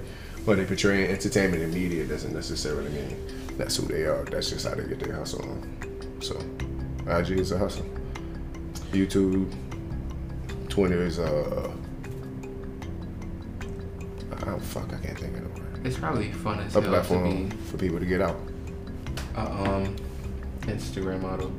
or 0.47 0.55
they 0.55 0.67
portray 0.67 1.07
in 1.07 1.11
entertainment 1.11 1.63
and 1.63 1.73
media, 1.73 2.05
doesn't 2.07 2.35
necessarily 2.35 2.91
mean 2.91 3.17
that's 3.57 3.77
who 3.77 3.87
they 3.87 4.03
are. 4.03 4.25
That's 4.25 4.51
just 4.51 4.67
how 4.67 4.75
they 4.75 4.85
get 4.85 5.01
their 5.01 5.15
hustle 5.15 5.43
on. 5.43 6.21
So, 6.21 6.37
IG 7.07 7.39
is 7.39 7.53
a 7.53 7.59
hustle. 7.59 7.87
YouTube, 8.93 9.51
Twitter 10.69 11.05
is 11.05 11.19
uh, 11.19 11.71
a. 11.71 11.83
Oh 14.45 14.59
fuck! 14.59 14.93
I 14.93 14.99
can't 14.99 15.19
think 15.19 15.37
of 15.37 15.59
word. 15.59 15.87
it's 15.87 15.97
probably 15.97 16.33
fun 16.33 16.61
as 16.61 16.77
A 16.77 16.83
platform 16.83 17.51
for 17.51 17.79
people 17.79 17.99
to 17.99 18.05
get 18.05 18.21
out. 18.21 18.37
A 19.37 19.41
um 19.41 19.97
Instagram 20.63 21.23
model. 21.23 21.53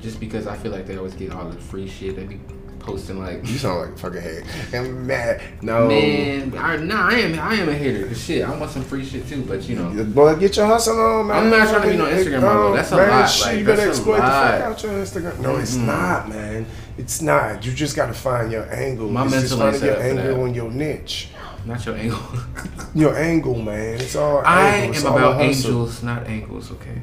Just 0.00 0.18
because 0.18 0.46
I 0.46 0.56
feel 0.56 0.72
like 0.72 0.86
they 0.86 0.96
always 0.96 1.14
get 1.14 1.32
all 1.32 1.48
the 1.48 1.58
free 1.58 1.88
shit. 1.88 2.16
They 2.16 2.24
be 2.24 2.40
posting 2.80 3.18
like 3.18 3.46
You 3.46 3.58
sound 3.58 3.80
like 3.80 3.90
a 3.90 3.96
fucking 3.96 4.20
head. 4.20 4.44
I'm 4.72 5.06
mad. 5.06 5.42
No. 5.62 5.86
Man, 5.88 6.56
I, 6.56 6.76
nah, 6.76 7.08
I 7.08 7.14
am 7.18 7.38
I 7.38 7.54
am 7.54 7.68
a 7.68 7.74
hater. 7.74 8.12
shit, 8.14 8.44
I 8.44 8.56
want 8.56 8.70
some 8.70 8.82
free 8.82 9.04
shit 9.04 9.28
too, 9.28 9.42
but 9.42 9.68
you 9.68 9.76
know. 9.76 10.04
Boy, 10.04 10.36
get 10.36 10.56
your 10.56 10.66
hustle 10.66 10.98
on, 10.98 11.26
man. 11.28 11.44
I'm 11.44 11.50
not 11.50 11.68
trying 11.68 11.82
to 11.82 11.88
be 11.88 11.96
no 11.96 12.06
Instagram 12.06 12.42
model. 12.42 12.72
That's 12.72 12.92
a 12.92 12.96
lot. 12.96 13.26
shit, 13.26 13.46
Like, 13.46 13.58
you 13.58 13.64
better 13.64 13.88
exploit 13.88 14.16
the 14.16 14.22
fuck 14.22 14.60
out 14.62 14.82
your 14.82 14.92
Instagram. 14.92 15.38
No, 15.40 15.56
it's 15.56 15.76
not, 15.76 16.28
man. 16.28 16.66
It's 16.98 17.22
not. 17.22 17.64
You 17.64 17.72
just 17.72 17.94
gotta 17.96 18.14
find 18.14 18.50
your 18.50 18.72
angle. 18.72 19.10
My 19.10 19.24
it's 19.26 19.34
just 19.34 19.58
mental 19.58 19.66
ain't 19.68 19.76
finding 19.76 19.88
your 19.88 19.96
set 19.96 20.16
up 20.16 20.16
for 20.16 20.28
angle 20.30 20.44
and 20.46 20.56
your 20.56 20.70
niche. 20.70 21.28
Not 21.70 21.86
your 21.86 21.94
angle. 21.94 22.18
Your 22.96 23.16
angle, 23.16 23.54
man. 23.54 24.00
It's 24.00 24.16
all 24.16 24.42
I 24.44 24.70
angle. 24.70 24.90
It's 24.90 25.04
am 25.04 25.12
all 25.12 25.18
about 25.18 25.40
angels, 25.40 26.02
not 26.02 26.26
angles, 26.26 26.72
okay? 26.72 27.00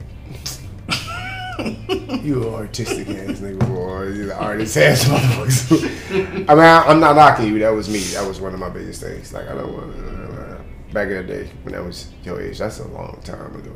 you 2.22 2.54
artistic 2.54 3.08
ass 3.08 3.40
nigga, 3.40 3.66
boy. 3.66 4.08
You 4.08 4.26
the 4.26 4.38
artist 4.38 4.76
ass 4.76 5.06
motherfucker. 5.06 6.50
I 6.50 6.54
mean, 6.54 6.66
I, 6.66 6.92
am 6.92 7.00
not 7.00 7.16
knocking 7.16 7.48
you. 7.48 7.60
That 7.60 7.70
was 7.70 7.88
me. 7.88 8.00
That 8.00 8.28
was 8.28 8.42
one 8.42 8.54
of 8.54 8.60
my 8.60 8.68
biggest 8.68 9.02
things. 9.02 9.32
Like, 9.32 9.48
I 9.48 9.56
don't 9.56 9.74
want 9.74 9.96
to. 9.96 10.62
back 10.92 11.08
in 11.08 11.16
the 11.16 11.24
day, 11.24 11.50
when 11.64 11.74
I 11.74 11.80
was 11.80 12.10
your 12.26 12.42
age, 12.42 12.58
that's 12.58 12.80
a 12.80 12.88
long 12.90 13.22
time 13.24 13.56
ago, 13.56 13.72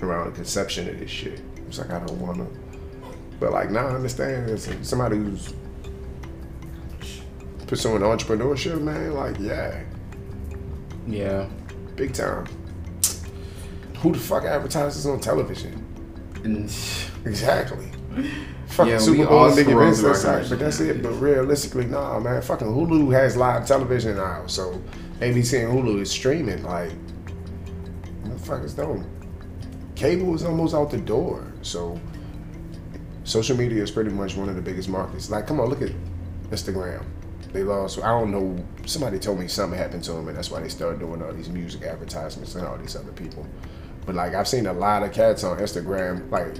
though. 0.00 0.04
Around 0.04 0.30
the 0.30 0.32
conception 0.32 0.88
of 0.88 0.98
this 0.98 1.12
shit. 1.12 1.42
It's 1.68 1.78
like, 1.78 1.90
I 1.90 2.04
don't 2.04 2.20
want 2.20 2.38
to. 2.38 2.48
But, 3.38 3.52
like, 3.52 3.70
now 3.70 3.86
I 3.86 3.94
understand. 3.94 4.50
It's 4.50 4.68
somebody 4.82 5.18
who's 5.18 5.54
pursuing 7.66 8.02
entrepreneurship, 8.02 8.80
man. 8.80 9.14
Like, 9.14 9.38
yeah. 9.38 9.82
Yeah. 11.06 11.48
Big 11.94 12.12
time. 12.12 12.46
Who 13.98 14.12
the 14.12 14.18
fuck 14.18 14.44
advertises 14.44 15.06
on 15.06 15.20
television? 15.20 15.82
exactly. 17.24 17.90
Fucking 18.68 18.92
yeah, 18.92 18.98
Super 18.98 19.26
Bowl 19.26 19.46
and 19.46 19.56
big 19.56 19.68
events, 19.68 20.02
that's 20.02 20.24
right, 20.24 20.48
but 20.48 20.58
that's 20.58 20.80
it. 20.80 21.02
But 21.02 21.12
realistically, 21.12 21.86
nah, 21.86 22.18
man. 22.18 22.42
Fucking 22.42 22.66
Hulu 22.66 23.12
has 23.12 23.36
live 23.36 23.66
television 23.66 24.16
now, 24.16 24.46
so 24.46 24.80
ABC 25.20 25.64
and 25.64 25.72
Hulu 25.72 26.00
is 26.00 26.10
streaming. 26.10 26.62
Like, 26.62 26.92
motherfuckers 28.24 28.76
don't. 28.76 29.06
Cable 29.94 30.34
is 30.34 30.44
almost 30.44 30.74
out 30.74 30.90
the 30.90 30.98
door, 30.98 31.52
so 31.62 31.98
social 33.24 33.56
media 33.56 33.82
is 33.82 33.90
pretty 33.90 34.10
much 34.10 34.36
one 34.36 34.48
of 34.48 34.56
the 34.56 34.62
biggest 34.62 34.88
markets. 34.88 35.30
Like, 35.30 35.46
come 35.46 35.60
on, 35.60 35.68
look 35.68 35.82
at 35.82 35.92
Instagram. 36.50 37.04
They 37.56 37.62
lost. 37.62 37.98
I 38.00 38.08
don't 38.08 38.32
know. 38.32 38.62
Somebody 38.84 39.18
told 39.18 39.38
me 39.38 39.48
something 39.48 39.78
happened 39.78 40.04
to 40.04 40.12
them, 40.12 40.28
and 40.28 40.36
that's 40.36 40.50
why 40.50 40.60
they 40.60 40.68
started 40.68 41.00
doing 41.00 41.22
all 41.22 41.32
these 41.32 41.48
music 41.48 41.84
advertisements 41.84 42.54
and 42.54 42.66
all 42.66 42.76
these 42.76 42.94
other 42.94 43.12
people. 43.12 43.46
But 44.04 44.14
like 44.14 44.34
I've 44.34 44.46
seen 44.46 44.66
a 44.66 44.74
lot 44.74 45.02
of 45.02 45.10
cats 45.14 45.42
on 45.42 45.56
Instagram, 45.56 46.30
like 46.30 46.54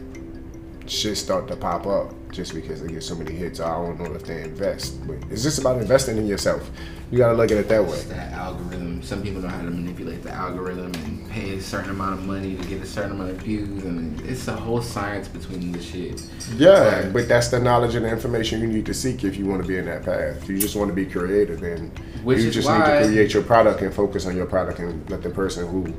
shit 0.88 1.18
start 1.18 1.48
to 1.48 1.56
pop 1.56 1.86
up 1.86 2.14
just 2.32 2.54
because 2.54 2.80
they 2.80 2.88
get 2.88 3.02
so 3.02 3.14
many 3.14 3.34
hits. 3.34 3.60
I 3.60 3.74
don't 3.74 4.00
know 4.00 4.14
if 4.14 4.24
they 4.24 4.40
invest, 4.40 5.06
but 5.06 5.18
it's 5.30 5.42
just 5.42 5.58
about 5.58 5.82
investing 5.82 6.16
in 6.16 6.26
yourself. 6.26 6.70
You 7.10 7.18
gotta 7.18 7.34
look 7.34 7.52
at 7.52 7.58
it 7.58 7.68
that 7.68 7.84
way. 7.84 7.92
It's 7.92 8.04
that 8.06 8.32
algorithm. 8.32 9.00
Some 9.02 9.22
people 9.22 9.40
know 9.40 9.48
how 9.48 9.62
to 9.62 9.70
manipulate 9.70 10.24
the 10.24 10.32
algorithm 10.32 10.92
and 11.04 11.30
pay 11.30 11.56
a 11.56 11.60
certain 11.60 11.90
amount 11.90 12.14
of 12.14 12.26
money 12.26 12.56
to 12.56 12.64
get 12.66 12.82
a 12.82 12.86
certain 12.86 13.12
amount 13.12 13.30
of 13.30 13.36
views, 13.36 13.84
and 13.84 14.20
it's 14.22 14.48
a 14.48 14.56
whole 14.56 14.82
science 14.82 15.28
between 15.28 15.70
the 15.70 15.80
shit. 15.80 16.28
Yeah, 16.56 17.02
but, 17.02 17.12
but 17.12 17.28
that's 17.28 17.48
the 17.48 17.60
knowledge 17.60 17.94
and 17.94 18.04
the 18.04 18.10
information 18.10 18.60
you 18.60 18.66
need 18.66 18.86
to 18.86 18.94
seek 18.94 19.22
if 19.22 19.36
you 19.36 19.46
want 19.46 19.62
to 19.62 19.68
be 19.68 19.78
in 19.78 19.84
that 19.86 20.04
path. 20.04 20.42
If 20.42 20.48
you 20.48 20.58
just 20.58 20.74
want 20.74 20.88
to 20.88 20.94
be 20.94 21.06
creative, 21.06 21.60
then 21.60 21.92
you 22.24 22.50
just 22.50 22.68
need 22.68 22.84
to 22.84 23.04
create 23.06 23.34
your 23.34 23.44
product 23.44 23.82
and 23.82 23.94
focus 23.94 24.26
on 24.26 24.36
your 24.36 24.46
product 24.46 24.80
and 24.80 25.08
let 25.08 25.22
the 25.22 25.30
person 25.30 25.68
who 25.68 25.94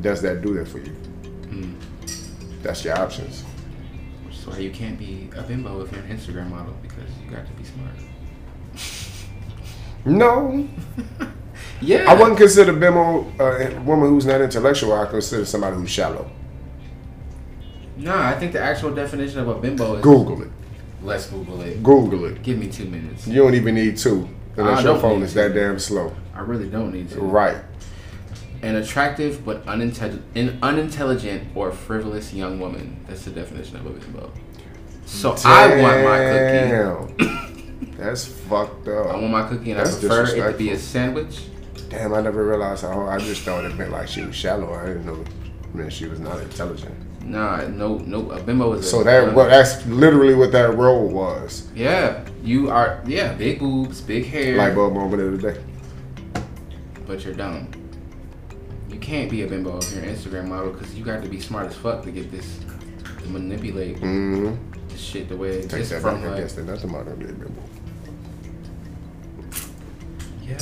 does 0.00 0.22
that 0.22 0.40
do 0.42 0.54
that 0.54 0.68
for 0.68 0.78
you? 0.78 0.96
Mm. 1.48 1.74
That's 2.62 2.84
your 2.84 2.98
options. 2.98 3.42
Which 4.24 4.36
is 4.36 4.46
why 4.46 4.58
you 4.58 4.70
can't 4.70 4.98
be 4.98 5.28
a 5.36 5.42
bimbo 5.42 5.82
if 5.82 5.92
you're 5.92 6.00
an 6.00 6.16
Instagram 6.16 6.50
model 6.50 6.74
because 6.80 7.10
you 7.22 7.30
got 7.30 7.46
to 7.46 7.52
be 7.52 7.64
smart. 7.64 7.94
No. 10.04 10.68
yeah. 11.80 12.04
I 12.08 12.14
wouldn't 12.14 12.38
consider 12.38 12.72
bimbo 12.72 13.30
uh, 13.38 13.44
a 13.44 13.80
woman 13.80 14.10
who's 14.10 14.26
not 14.26 14.40
intellectual. 14.40 14.92
I 14.92 15.06
consider 15.06 15.44
somebody 15.44 15.76
who's 15.76 15.90
shallow. 15.90 16.30
No, 17.96 18.16
I 18.16 18.38
think 18.38 18.52
the 18.52 18.60
actual 18.60 18.94
definition 18.94 19.40
of 19.40 19.48
a 19.48 19.54
bimbo 19.54 19.96
is. 19.96 20.02
Google 20.02 20.42
it. 20.42 20.50
Let's 21.02 21.26
Google 21.26 21.60
it. 21.62 21.82
Google 21.82 22.24
it. 22.26 22.42
Give 22.42 22.58
me 22.58 22.68
two 22.68 22.84
minutes. 22.84 23.26
You 23.26 23.42
don't 23.42 23.54
even 23.54 23.74
need 23.74 23.96
two 23.96 24.28
unless 24.56 24.82
your 24.82 24.98
phone 24.98 25.22
is 25.22 25.34
that 25.34 25.54
damn 25.54 25.78
slow. 25.78 26.14
I 26.34 26.40
really 26.40 26.68
don't 26.68 26.92
need 26.92 27.10
to. 27.10 27.20
Right 27.20 27.62
an 28.62 28.76
attractive 28.76 29.44
but 29.44 29.66
unintelligent, 29.66 30.24
an 30.34 30.58
unintelligent 30.62 31.48
or 31.54 31.70
frivolous 31.70 32.32
young 32.32 32.58
woman. 32.58 33.04
That's 33.06 33.24
the 33.24 33.30
definition 33.30 33.76
of 33.76 33.86
a 33.86 33.90
bimbo. 33.90 34.32
So 35.06 35.34
Damn. 35.36 35.46
I 35.46 35.82
want 35.82 36.04
my 36.04 36.18
cookie. 37.18 37.47
That's 37.98 38.24
fucked 38.24 38.88
up. 38.88 39.08
I 39.08 39.16
want 39.16 39.30
my 39.30 39.48
cookie, 39.48 39.72
and 39.72 39.80
That's 39.80 39.96
I 39.96 40.00
prefer 40.00 40.24
it 40.24 40.52
to 40.52 40.58
be 40.58 40.70
a 40.70 40.78
sandwich. 40.78 41.40
Damn, 41.90 42.14
I 42.14 42.20
never 42.20 42.46
realized 42.46 42.82
how. 42.82 43.06
I 43.06 43.18
just 43.18 43.42
thought 43.42 43.64
it 43.64 43.76
meant 43.76 43.90
like 43.90 44.08
she 44.08 44.22
was 44.22 44.34
shallow. 44.34 44.72
I 44.72 44.86
didn't 44.86 45.06
know 45.06 45.20
it 45.20 45.74
meant 45.74 45.92
she 45.92 46.06
was 46.06 46.20
not 46.20 46.40
intelligent. 46.40 46.94
Nah, 47.24 47.66
no, 47.66 47.98
no. 47.98 48.30
A 48.30 48.42
bimbo 48.42 48.72
is. 48.74 48.88
So 48.88 49.00
a, 49.00 49.04
that 49.04 49.34
well, 49.34 49.48
that's 49.48 49.84
literally 49.86 50.34
what 50.34 50.52
that 50.52 50.76
role 50.76 51.08
was. 51.08 51.68
Yeah, 51.74 52.24
you 52.42 52.70
are. 52.70 53.02
Yeah, 53.06 53.34
big 53.34 53.58
boobs, 53.58 54.00
big 54.00 54.26
hair. 54.26 54.56
Light 54.56 54.74
bulb 54.74 54.94
moment 54.94 55.22
of 55.22 55.40
the 55.40 55.52
day. 55.52 55.60
But 57.06 57.24
you're 57.24 57.34
dumb 57.34 57.68
you 58.98 59.04
can't 59.06 59.30
be 59.30 59.42
a 59.42 59.46
bimbo 59.46 59.78
if 59.78 59.92
you're 59.92 60.02
an 60.02 60.14
Instagram 60.14 60.48
model 60.48 60.72
because 60.72 60.94
you 60.94 61.04
got 61.04 61.22
to 61.22 61.28
be 61.28 61.40
smart 61.40 61.66
as 61.66 61.76
fuck 61.76 62.02
to 62.02 62.10
get 62.10 62.30
this 62.32 62.58
to 63.22 63.28
manipulate 63.28 63.96
mm-hmm. 63.96 64.88
the 64.88 64.96
shit 64.96 65.28
the 65.28 65.36
way 65.36 65.50
it's 65.50 65.72
Take 65.72 65.84
that 65.86 66.02
from 66.02 66.20
back, 66.20 66.30
like, 66.30 66.38
I 66.38 66.40
guess 66.40 66.54
the 66.54 66.86
model 66.88 67.14
be 67.14 67.26
a 67.26 67.28
bimbo. 67.28 67.62
Yeah. 70.48 70.58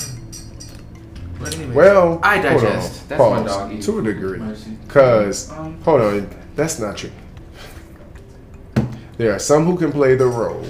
But 1.39 1.55
anyway, 1.55 1.75
well, 1.75 2.21
I 2.23 2.41
digest. 2.41 3.09
That's 3.09 3.19
Pause. 3.19 3.41
my 3.43 3.47
dog. 3.47 3.83
To 3.83 3.99
a 3.99 4.03
degree, 4.03 4.41
because 4.87 5.51
um, 5.53 5.81
hold 5.83 6.01
on, 6.01 6.31
that's 6.55 6.79
not 6.79 6.97
true. 6.97 7.13
There 9.19 9.33
are 9.33 9.39
some 9.39 9.65
who 9.65 9.77
can 9.77 9.93
play 9.93 10.15
the 10.15 10.27
role, 10.27 10.65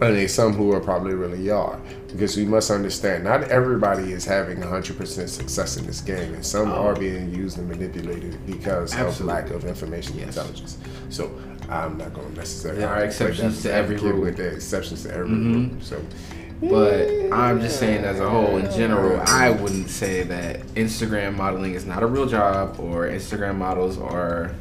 and 0.00 0.16
there's 0.16 0.34
some 0.34 0.52
who 0.52 0.72
are 0.72 0.80
probably 0.80 1.14
really 1.14 1.50
are 1.50 1.80
because 2.14 2.36
we 2.36 2.44
must 2.44 2.70
understand 2.70 3.24
not 3.24 3.42
everybody 3.44 4.12
is 4.12 4.24
having 4.24 4.58
100% 4.58 5.28
success 5.28 5.76
in 5.76 5.84
this 5.84 6.00
game 6.00 6.32
and 6.32 6.46
some 6.46 6.70
oh. 6.70 6.74
are 6.76 6.94
being 6.94 7.34
used 7.34 7.58
and 7.58 7.68
manipulated 7.68 8.38
because 8.46 8.94
Absolutely. 8.94 9.20
of 9.20 9.26
lack 9.26 9.50
of 9.50 9.64
information 9.64 10.16
yes. 10.16 10.28
intelligence 10.28 10.78
so 11.08 11.36
i'm 11.68 11.98
not 11.98 12.14
going 12.14 12.28
to 12.28 12.36
necessarily 12.36 12.80
there 12.80 12.88
are 12.88 13.04
exceptions 13.04 13.62
to 13.62 13.72
every 13.72 13.96
rule 13.96 14.20
with 14.20 14.36
the 14.36 14.46
exceptions 14.46 15.02
to 15.02 15.12
every 15.12 15.28
mm-hmm. 15.28 15.70
rule 15.70 15.80
so 15.80 16.00
but 16.70 17.32
I'm 17.32 17.60
just 17.60 17.78
saying, 17.78 18.04
as 18.04 18.20
a 18.20 18.28
whole, 18.28 18.56
in 18.56 18.70
general, 18.72 19.20
I 19.26 19.50
wouldn't 19.50 19.90
say 19.90 20.22
that 20.24 20.60
Instagram 20.74 21.36
modeling 21.36 21.74
is 21.74 21.84
not 21.84 22.02
a 22.02 22.06
real 22.06 22.26
job, 22.26 22.78
or 22.78 23.08
Instagram 23.08 23.56
models 23.56 23.98
are 23.98 24.54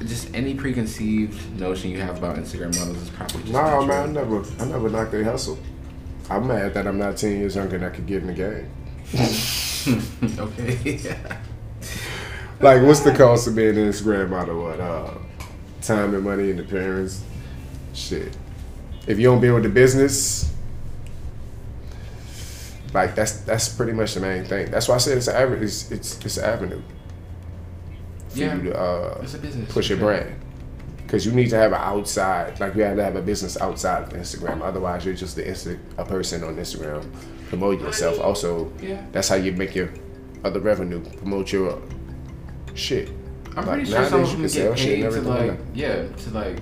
just 0.00 0.34
any 0.34 0.54
preconceived 0.54 1.58
notion 1.60 1.90
you 1.90 2.00
have 2.00 2.18
about 2.18 2.36
Instagram 2.36 2.76
models 2.78 3.02
is 3.02 3.10
probably 3.10 3.40
just. 3.42 3.52
Nah, 3.52 3.84
man, 3.84 4.10
I 4.10 4.12
never, 4.12 4.44
I 4.58 4.64
never 4.66 4.88
knocked 4.88 5.12
their 5.12 5.24
hustle. 5.24 5.58
I'm 6.30 6.46
mad 6.46 6.74
that 6.74 6.86
I'm 6.86 6.98
not 6.98 7.16
10 7.16 7.38
years 7.38 7.56
younger 7.56 7.76
and 7.76 7.84
I 7.84 7.90
could 7.90 8.06
get 8.06 8.22
in 8.22 8.28
the 8.28 8.32
game. 8.32 8.70
okay. 10.38 10.98
like, 12.60 12.82
what's 12.82 13.00
the 13.00 13.12
cost 13.12 13.48
of 13.48 13.56
being 13.56 13.76
an 13.76 13.88
Instagram 13.88 14.30
model? 14.30 14.62
What? 14.62 14.80
Uh, 14.80 15.14
time 15.82 16.14
and 16.14 16.24
money 16.24 16.50
and 16.50 16.60
appearance? 16.60 17.24
Shit. 17.92 18.36
If 19.06 19.18
you 19.18 19.24
don't 19.24 19.40
build 19.40 19.64
the 19.64 19.68
business, 19.68 20.49
like 22.92 23.14
that's 23.14 23.40
that's 23.40 23.68
pretty 23.68 23.92
much 23.92 24.14
the 24.14 24.20
main 24.20 24.44
thing. 24.44 24.70
That's 24.70 24.88
why 24.88 24.96
I 24.96 24.98
said 24.98 25.16
it's 25.18 25.28
an 25.28 25.62
it's 25.62 25.90
it's, 25.90 26.24
it's 26.24 26.36
an 26.36 26.44
avenue 26.44 26.82
for 28.28 28.38
yeah, 28.38 28.56
you 28.56 28.62
to 28.64 28.78
uh, 28.78 29.26
push 29.68 29.88
your 29.90 29.98
brand 29.98 30.34
because 30.98 31.26
you 31.26 31.32
need 31.32 31.50
to 31.50 31.56
have 31.56 31.72
an 31.72 31.80
outside, 31.80 32.60
like 32.60 32.74
you 32.76 32.82
have 32.82 32.96
to 32.96 33.02
have 33.02 33.16
a 33.16 33.22
business 33.22 33.60
outside 33.60 34.04
of 34.04 34.10
Instagram. 34.10 34.62
Otherwise, 34.62 35.04
you're 35.04 35.14
just 35.14 35.34
the 35.34 35.42
Insta, 35.42 35.78
a 35.98 36.04
person 36.04 36.44
on 36.44 36.56
Instagram 36.56 37.04
promote 37.50 37.80
yourself. 37.80 38.18
Also, 38.20 38.72
yeah. 38.80 39.04
that's 39.12 39.28
how 39.28 39.34
you 39.34 39.52
make 39.52 39.74
your 39.74 39.90
other 40.44 40.60
revenue, 40.60 41.04
promote 41.18 41.52
your 41.52 41.82
shit. 42.74 43.10
I'm 43.56 43.66
like, 43.66 43.66
pretty 43.66 43.90
sure 43.90 44.04
some 44.08 44.22
of 44.22 44.30
them 44.30 44.46
get 44.46 44.76
paid 44.76 45.02
to 45.02 45.20
like, 45.22 45.58
yeah, 45.74 46.06
to 46.06 46.30
like 46.30 46.58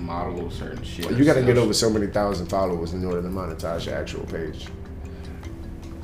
model 0.00 0.50
certain 0.50 0.84
shit. 0.84 1.10
You 1.10 1.24
got 1.24 1.34
to 1.34 1.42
get 1.42 1.58
over 1.58 1.74
so 1.74 1.90
many 1.90 2.06
thousand 2.06 2.46
followers 2.46 2.94
in 2.94 3.04
order 3.04 3.20
to 3.20 3.28
monetize 3.28 3.86
your 3.86 3.96
actual 3.96 4.24
page. 4.26 4.68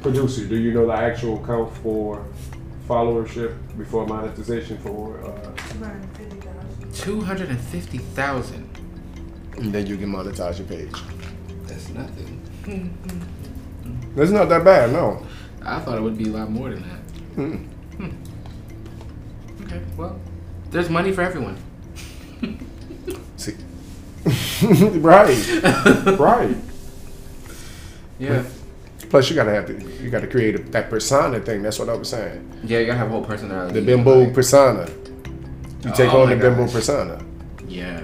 Producer, 0.02 0.46
do 0.46 0.56
you 0.56 0.72
know 0.72 0.86
the 0.86 0.94
actual 0.94 1.44
count 1.44 1.74
for 1.78 2.24
followership 2.88 3.54
before 3.76 4.06
monetization 4.06 4.78
for? 4.78 5.20
Uh, 5.20 5.52
250,000. 6.94 8.68
And 9.58 9.72
then 9.72 9.86
you 9.86 9.96
can 9.96 10.10
monetize 10.12 10.58
your 10.58 10.66
page. 10.66 10.92
That's 11.66 11.88
nothing. 11.90 12.40
That's 14.16 14.30
not 14.30 14.48
that 14.48 14.64
bad, 14.64 14.92
no. 14.92 15.24
I 15.62 15.78
thought 15.80 15.98
it 15.98 16.00
would 16.00 16.16
be 16.18 16.28
a 16.28 16.32
lot 16.32 16.50
more 16.50 16.70
than 16.70 16.82
that. 16.82 17.36
Mm. 17.36 17.66
Hmm. 17.96 19.64
Okay, 19.64 19.80
well, 19.96 20.18
there's 20.70 20.88
money 20.88 21.12
for 21.12 21.22
everyone. 21.22 21.56
See, 23.36 23.54
right, 24.98 25.62
right. 26.18 26.56
Yeah. 28.18 28.44
Plus, 29.10 29.28
you 29.28 29.34
gotta 29.34 29.50
have 29.50 29.66
to, 29.66 29.74
you 30.02 30.08
gotta 30.08 30.28
create 30.28 30.54
a, 30.54 30.58
that 30.70 30.88
persona 30.88 31.40
thing. 31.40 31.62
That's 31.62 31.80
what 31.80 31.88
I 31.88 31.94
was 31.94 32.08
saying. 32.08 32.48
Yeah, 32.62 32.78
you 32.78 32.86
gotta 32.86 32.98
have 32.98 33.08
a 33.08 33.10
whole 33.10 33.24
personality. 33.24 33.80
The 33.80 33.84
bimbo 33.84 34.20
like, 34.20 34.32
persona. 34.32 34.88
You 35.84 35.92
take 35.94 36.14
oh 36.14 36.22
on 36.22 36.30
the 36.30 36.36
bimbo 36.36 36.68
persona. 36.68 37.22
Yeah. 37.66 38.00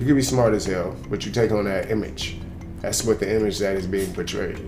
You 0.00 0.06
can 0.06 0.14
be 0.14 0.22
smart 0.22 0.54
as 0.54 0.64
hell, 0.64 0.96
but 1.10 1.26
you 1.26 1.32
take 1.32 1.52
on 1.52 1.66
that 1.66 1.90
image. 1.90 2.38
That's 2.80 3.04
what 3.04 3.20
the 3.20 3.36
image 3.36 3.58
that 3.58 3.76
is 3.76 3.86
being 3.86 4.12
portrayed. 4.14 4.58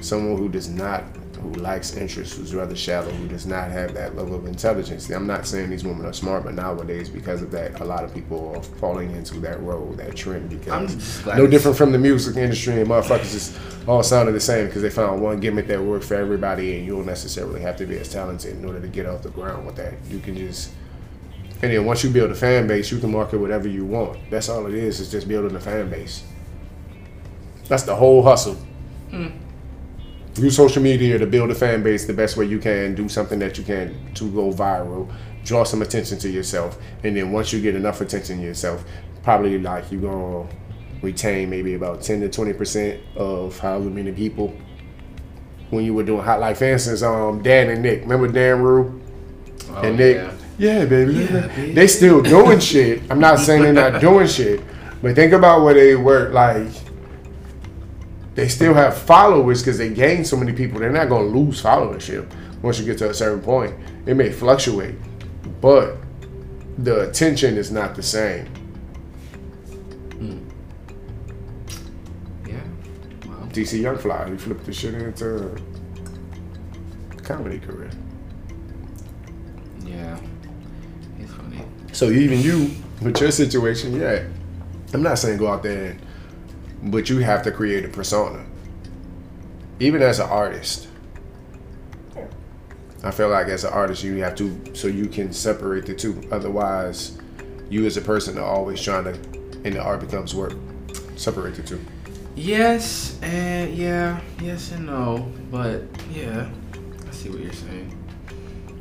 Someone 0.00 0.38
who 0.38 0.48
does 0.48 0.68
not 0.68 1.04
who 1.40 1.52
lacks 1.54 1.96
interest, 1.96 2.36
who's 2.36 2.54
rather 2.54 2.76
shallow, 2.76 3.10
who 3.10 3.28
does 3.28 3.46
not 3.46 3.70
have 3.70 3.94
that 3.94 4.16
level 4.16 4.34
of 4.34 4.46
intelligence. 4.46 5.08
I'm 5.10 5.26
not 5.26 5.46
saying 5.46 5.70
these 5.70 5.84
women 5.84 6.06
are 6.06 6.12
smart, 6.12 6.44
but 6.44 6.54
nowadays, 6.54 7.08
because 7.08 7.42
of 7.42 7.50
that, 7.52 7.80
a 7.80 7.84
lot 7.84 8.04
of 8.04 8.12
people 8.14 8.54
are 8.56 8.62
falling 8.62 9.10
into 9.12 9.40
that 9.40 9.60
role, 9.62 9.92
that 9.92 10.16
trend. 10.16 10.50
Because 10.50 11.24
no 11.26 11.46
different 11.46 11.76
from 11.76 11.92
the 11.92 11.98
music 11.98 12.36
industry, 12.36 12.80
and 12.80 12.90
motherfuckers 12.90 13.32
just 13.32 13.58
all 13.86 14.02
sounded 14.02 14.32
the 14.32 14.40
same 14.40 14.66
because 14.66 14.82
they 14.82 14.90
found 14.90 15.22
one 15.22 15.40
gimmick 15.40 15.66
that 15.68 15.82
worked 15.82 16.04
for 16.04 16.14
everybody, 16.14 16.76
and 16.76 16.86
you 16.86 16.96
don't 16.96 17.06
necessarily 17.06 17.60
have 17.60 17.76
to 17.76 17.86
be 17.86 17.96
as 17.98 18.08
talented 18.08 18.56
in 18.56 18.64
order 18.64 18.80
to 18.80 18.88
get 18.88 19.06
off 19.06 19.22
the 19.22 19.30
ground 19.30 19.66
with 19.66 19.76
that. 19.76 19.94
You 20.10 20.18
can 20.18 20.36
just 20.36 20.70
and 21.60 21.72
then 21.72 21.84
once 21.84 22.04
you 22.04 22.10
build 22.10 22.30
a 22.30 22.36
fan 22.36 22.68
base, 22.68 22.92
you 22.92 22.98
can 22.98 23.10
market 23.10 23.38
whatever 23.38 23.66
you 23.66 23.84
want. 23.84 24.18
That's 24.30 24.48
all 24.48 24.66
it 24.66 24.74
is. 24.74 25.00
It's 25.00 25.10
just 25.10 25.26
building 25.26 25.56
a 25.56 25.60
fan 25.60 25.90
base. 25.90 26.22
That's 27.66 27.82
the 27.82 27.96
whole 27.96 28.22
hustle. 28.22 28.56
Use 30.38 30.56
social 30.56 30.82
media 30.82 31.18
to 31.18 31.26
build 31.26 31.50
a 31.50 31.54
fan 31.54 31.82
base 31.82 32.06
the 32.06 32.12
best 32.12 32.36
way 32.36 32.44
you 32.44 32.58
can. 32.58 32.94
Do 32.94 33.08
something 33.08 33.38
that 33.40 33.58
you 33.58 33.64
can 33.64 34.12
to 34.14 34.30
go 34.30 34.52
viral. 34.52 35.10
Draw 35.44 35.64
some 35.64 35.82
attention 35.82 36.18
to 36.18 36.28
yourself, 36.28 36.78
and 37.04 37.16
then 37.16 37.32
once 37.32 37.52
you 37.52 37.60
get 37.60 37.74
enough 37.74 38.00
attention 38.00 38.38
to 38.38 38.44
yourself, 38.44 38.84
probably 39.22 39.58
like 39.58 39.90
you're 39.90 40.00
gonna 40.00 40.48
retain 41.00 41.48
maybe 41.48 41.74
about 41.74 42.02
ten 42.02 42.20
to 42.20 42.28
twenty 42.28 42.52
percent 42.52 43.00
of 43.16 43.58
however 43.58 43.88
many 43.88 44.12
people. 44.12 44.54
When 45.70 45.84
you 45.84 45.94
were 45.94 46.02
doing 46.02 46.22
hot 46.22 46.40
like, 46.40 46.56
for 46.56 46.64
instance, 46.64 47.02
um, 47.02 47.42
Dan 47.42 47.68
and 47.68 47.82
Nick. 47.82 48.02
Remember 48.02 48.28
Dan 48.28 48.62
Rue? 48.62 49.00
Oh, 49.70 49.82
and 49.82 49.96
Nick, 49.98 50.16
yeah. 50.16 50.32
yeah, 50.58 50.84
baby. 50.86 51.14
Yeah, 51.14 51.46
baby. 51.48 51.72
They 51.72 51.86
still 51.86 52.22
doing 52.22 52.58
shit. 52.58 53.02
I'm 53.10 53.20
not 53.20 53.38
saying 53.38 53.62
they're 53.62 53.90
not 53.90 54.00
doing 54.00 54.26
shit, 54.26 54.62
but 55.02 55.14
think 55.14 55.32
about 55.32 55.62
where 55.62 55.74
they 55.74 55.94
were. 55.94 56.30
Like, 56.30 56.68
they 58.38 58.46
still 58.46 58.72
have 58.72 58.96
followers 58.96 59.62
because 59.62 59.78
they 59.78 59.88
gain 59.88 60.24
so 60.24 60.36
many 60.36 60.52
people. 60.52 60.78
They're 60.78 60.92
not 60.92 61.08
gonna 61.08 61.24
lose 61.24 61.60
followership 61.60 62.32
once 62.62 62.78
you 62.78 62.84
get 62.84 62.96
to 62.98 63.10
a 63.10 63.14
certain 63.14 63.40
point. 63.40 63.74
It 64.06 64.14
may 64.14 64.30
fluctuate, 64.30 64.94
but 65.60 65.96
the 66.78 67.08
attention 67.08 67.56
is 67.56 67.72
not 67.72 67.96
the 67.96 68.02
same. 68.04 68.46
Hmm. 70.20 70.38
Yeah. 72.46 72.62
Wow. 73.26 73.48
DC 73.48 73.80
Young 73.80 73.98
Fly, 73.98 74.30
he 74.30 74.36
flipped 74.36 74.66
the 74.66 74.72
shit 74.72 74.94
into 74.94 75.56
a 77.10 77.20
comedy 77.22 77.58
career. 77.58 77.90
Yeah. 79.84 80.16
It's 81.18 81.32
funny. 81.32 81.64
So 81.90 82.10
even 82.10 82.40
you, 82.40 82.70
with 83.02 83.20
your 83.20 83.32
situation, 83.32 83.98
yeah, 84.00 84.22
I'm 84.94 85.02
not 85.02 85.18
saying 85.18 85.38
go 85.38 85.48
out 85.48 85.64
there, 85.64 85.90
and, 85.90 86.00
but 86.82 87.08
you 87.08 87.18
have 87.18 87.42
to 87.42 87.52
create 87.52 87.84
a 87.84 87.88
persona. 87.88 88.44
Even 89.80 90.02
as 90.02 90.18
an 90.18 90.28
artist, 90.28 90.88
I 93.02 93.10
feel 93.10 93.28
like 93.28 93.46
as 93.46 93.64
an 93.64 93.72
artist 93.72 94.02
you 94.02 94.16
have 94.16 94.34
to, 94.36 94.74
so 94.74 94.88
you 94.88 95.06
can 95.06 95.32
separate 95.32 95.86
the 95.86 95.94
two. 95.94 96.20
Otherwise, 96.32 97.18
you 97.70 97.86
as 97.86 97.96
a 97.96 98.00
person 98.00 98.38
are 98.38 98.44
always 98.44 98.82
trying 98.82 99.04
to, 99.04 99.12
and 99.64 99.74
the 99.74 99.82
art 99.82 100.00
becomes 100.00 100.34
work. 100.34 100.54
Separate 101.16 101.54
the 101.54 101.62
two. 101.62 101.80
Yes, 102.34 103.18
and 103.22 103.74
yeah, 103.74 104.20
yes 104.40 104.72
and 104.72 104.86
no, 104.86 105.30
but 105.50 105.82
yeah, 106.12 106.48
I 107.06 107.10
see 107.10 107.30
what 107.30 107.40
you're 107.40 107.52
saying. 107.52 107.94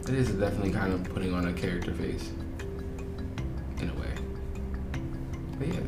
It 0.04 0.13
is 0.13 0.30
definitely 0.30 0.72
kind 0.72 0.94
of 0.94 1.04
putting 1.04 1.34
on 1.34 1.48
a 1.48 1.54
character 1.54 1.94
face, 1.94 2.32
in 3.82 3.89
a 3.89 3.94
way. 3.94 4.13
But 5.58 5.68
yeah, 5.68 5.80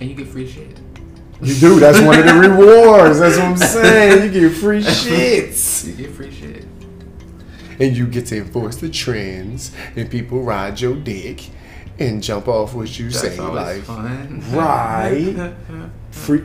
and 0.00 0.08
you 0.10 0.14
get 0.16 0.28
free 0.28 0.46
shit. 0.46 0.78
You 1.40 1.54
do. 1.54 1.78
That's 1.80 2.00
one 2.00 2.18
of 2.18 2.24
the 2.24 2.34
rewards. 2.48 3.20
That's 3.20 3.36
what 3.36 3.46
I'm 3.46 3.56
saying. 3.56 4.32
You 4.32 4.48
get 4.50 4.56
free 4.56 4.82
shits. 4.82 5.86
You 5.86 5.94
get 5.94 6.10
free 6.10 6.32
shit. 6.32 6.64
and 7.80 7.96
you 7.96 8.06
get 8.06 8.26
to 8.26 8.38
enforce 8.38 8.76
the 8.76 8.88
trends, 8.90 9.72
and 9.94 10.10
people 10.10 10.42
ride 10.42 10.80
your 10.80 10.96
dick 10.96 11.48
and 12.00 12.22
jump 12.22 12.48
off 12.48 12.74
what 12.74 12.98
you 12.98 13.10
That's 13.10 13.20
say, 13.20 13.38
like 13.40 13.82
fun. 13.82 14.42
right. 14.52 15.52
free. 16.10 16.42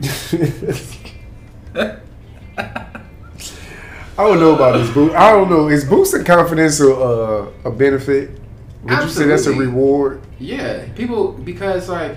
I 4.16 4.22
don't 4.28 4.38
know 4.38 4.54
about 4.54 4.78
this 4.78 4.90
boost. 4.90 5.14
I 5.16 5.32
don't 5.32 5.50
know. 5.50 5.68
Is 5.68 5.84
boosting 5.84 6.22
confidence 6.24 6.78
a, 6.80 6.94
uh, 6.94 7.50
a 7.64 7.70
benefit? 7.70 8.30
Would 8.84 9.02
you 9.02 9.08
say 9.08 9.24
that's 9.26 9.46
a 9.46 9.52
reward? 9.52 10.20
Yeah, 10.38 10.86
people 10.92 11.32
because 11.32 11.88
like 11.88 12.16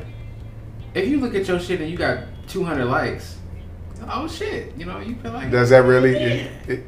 if 0.97 1.09
you 1.09 1.19
look 1.19 1.35
at 1.35 1.47
your 1.47 1.59
shit 1.59 1.79
and 1.81 1.89
you 1.89 1.97
got 1.97 2.23
200 2.47 2.85
likes, 2.85 3.37
oh 4.09 4.27
shit, 4.27 4.73
you 4.77 4.85
know 4.85 4.99
you 4.99 5.15
feel 5.15 5.31
like 5.31 5.51
Does 5.51 5.69
that 5.69 5.83
really? 5.83 6.15
It, 6.15 6.51
it, 6.67 6.69
You 6.69 6.75
know 6.77 6.83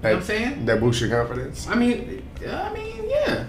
what 0.00 0.12
I'm 0.14 0.22
saying? 0.22 0.66
That 0.66 0.80
boosts 0.80 1.00
your 1.00 1.10
confidence. 1.10 1.66
I 1.68 1.74
mean, 1.74 2.22
I 2.46 2.72
mean, 2.72 3.04
yeah. 3.08 3.46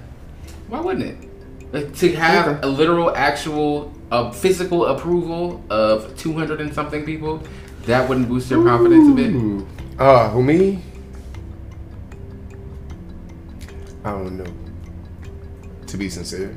Why 0.67 0.79
wouldn't 0.79 1.05
it? 1.05 1.29
Like, 1.71 1.95
to 1.97 2.11
have 2.13 2.47
Okay. 2.47 2.59
a 2.63 2.67
literal, 2.67 3.15
actual, 3.15 3.93
uh, 4.11 4.31
physical 4.31 4.85
approval 4.87 5.63
of 5.69 6.15
200 6.17 6.61
and 6.61 6.73
something 6.73 7.05
people, 7.05 7.43
that 7.85 8.07
wouldn't 8.09 8.27
boost 8.27 8.49
your 8.49 8.63
confidence 8.63 9.09
a 9.09 9.15
bit. 9.15 9.31
Ooh. 9.33 9.67
Uh, 9.99 10.29
who 10.29 10.41
me? 10.41 10.81
I 14.03 14.11
don't 14.11 14.37
know. 14.37 14.53
To 15.87 15.97
be 15.97 16.09
sincere, 16.09 16.55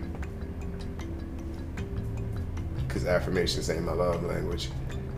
because 2.92 3.08
affirmations 3.08 3.70
ain't 3.70 3.84
my 3.84 3.92
love 3.92 4.22
language, 4.22 4.68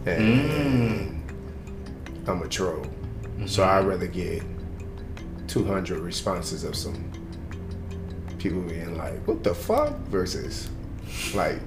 and 0.06 0.50
mm. 0.50 2.28
I'm 2.28 2.40
a 2.42 2.48
troll, 2.48 2.84
mm-hmm. 2.84 3.46
so 3.46 3.64
I'd 3.64 3.84
rather 3.84 4.06
get 4.06 4.44
200 5.48 5.98
responses 5.98 6.62
of 6.62 6.76
some 6.76 7.10
people 8.38 8.60
being 8.62 8.96
like, 8.96 9.26
"What 9.26 9.42
the 9.42 9.54
fuck?" 9.54 9.96
versus 10.06 10.70
like. 11.34 11.58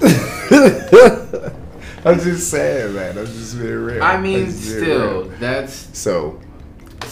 I'm 2.04 2.18
just 2.18 2.50
saying, 2.50 2.94
man. 2.94 3.18
I'm 3.18 3.26
just 3.26 3.56
being 3.56 3.74
real. 3.74 4.02
I 4.02 4.18
mean, 4.18 4.40
I'm 4.40 4.46
just 4.46 4.62
being 4.62 4.84
still, 4.84 5.22
real. 5.24 5.32
that's. 5.38 5.96
So, 5.96 6.40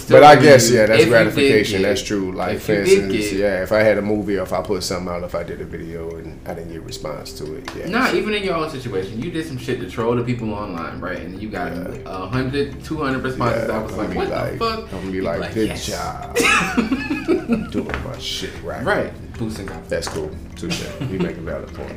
but 0.08 0.22
I 0.24 0.36
guess 0.36 0.70
yeah, 0.70 0.86
that's 0.86 0.90
if 0.90 0.98
you 0.98 1.04
did 1.04 1.10
gratification. 1.10 1.80
get- 1.82 1.88
That's 1.88 2.02
true. 2.02 2.32
Like 2.32 2.58
for 2.60 2.72
instance, 2.74 3.12
get- 3.12 3.32
yeah, 3.32 3.62
if 3.62 3.72
I 3.72 3.80
had 3.80 3.98
a 3.98 4.02
movie 4.02 4.36
or 4.38 4.42
if 4.42 4.52
I 4.52 4.60
put 4.62 4.82
something 4.82 5.08
out, 5.12 5.22
if 5.22 5.34
I 5.34 5.42
did 5.42 5.60
a 5.60 5.64
video 5.64 6.10
and 6.16 6.40
I 6.48 6.54
didn't 6.54 6.70
get 6.72 6.78
a 6.78 6.80
response 6.82 7.32
to 7.34 7.54
it, 7.56 7.70
yeah. 7.76 7.88
Not 7.88 8.14
even 8.14 8.34
in 8.34 8.42
your 8.42 8.54
own 8.54 8.70
situation. 8.70 9.22
You 9.22 9.30
did 9.30 9.46
some 9.46 9.58
shit 9.58 9.80
to 9.80 9.88
troll 9.90 10.16
the 10.16 10.24
people 10.24 10.52
online, 10.54 11.00
right? 11.00 11.18
And 11.18 11.40
you 11.40 11.48
got 11.48 11.72
a 11.72 12.00
Yeah. 12.04 12.18
100, 12.20 12.82
200 12.84 13.22
responses. 13.22 13.68
yeah, 13.68 13.76
I 13.78 13.82
was 13.82 13.96
like, 13.96 14.14
what 14.14 14.28
like, 14.28 14.52
the 14.52 14.58
fuck? 14.58 14.78
I'm 14.84 14.88
gonna 14.90 15.06
be 15.10 15.16
You 15.18 15.22
like, 15.22 15.54
good 15.54 15.68
yes. 15.68 15.86
job, 15.86 16.36
doing 17.70 17.86
my 18.04 18.18
shit 18.18 18.50
right. 18.62 18.84
Right. 18.84 19.12
Boosting. 19.38 19.70
That's 19.88 20.08
cool. 20.08 20.30
Touche. 20.56 20.82
You 21.10 21.18
make 21.18 21.36
a 21.36 21.40
valid 21.40 21.72
point. 21.72 21.96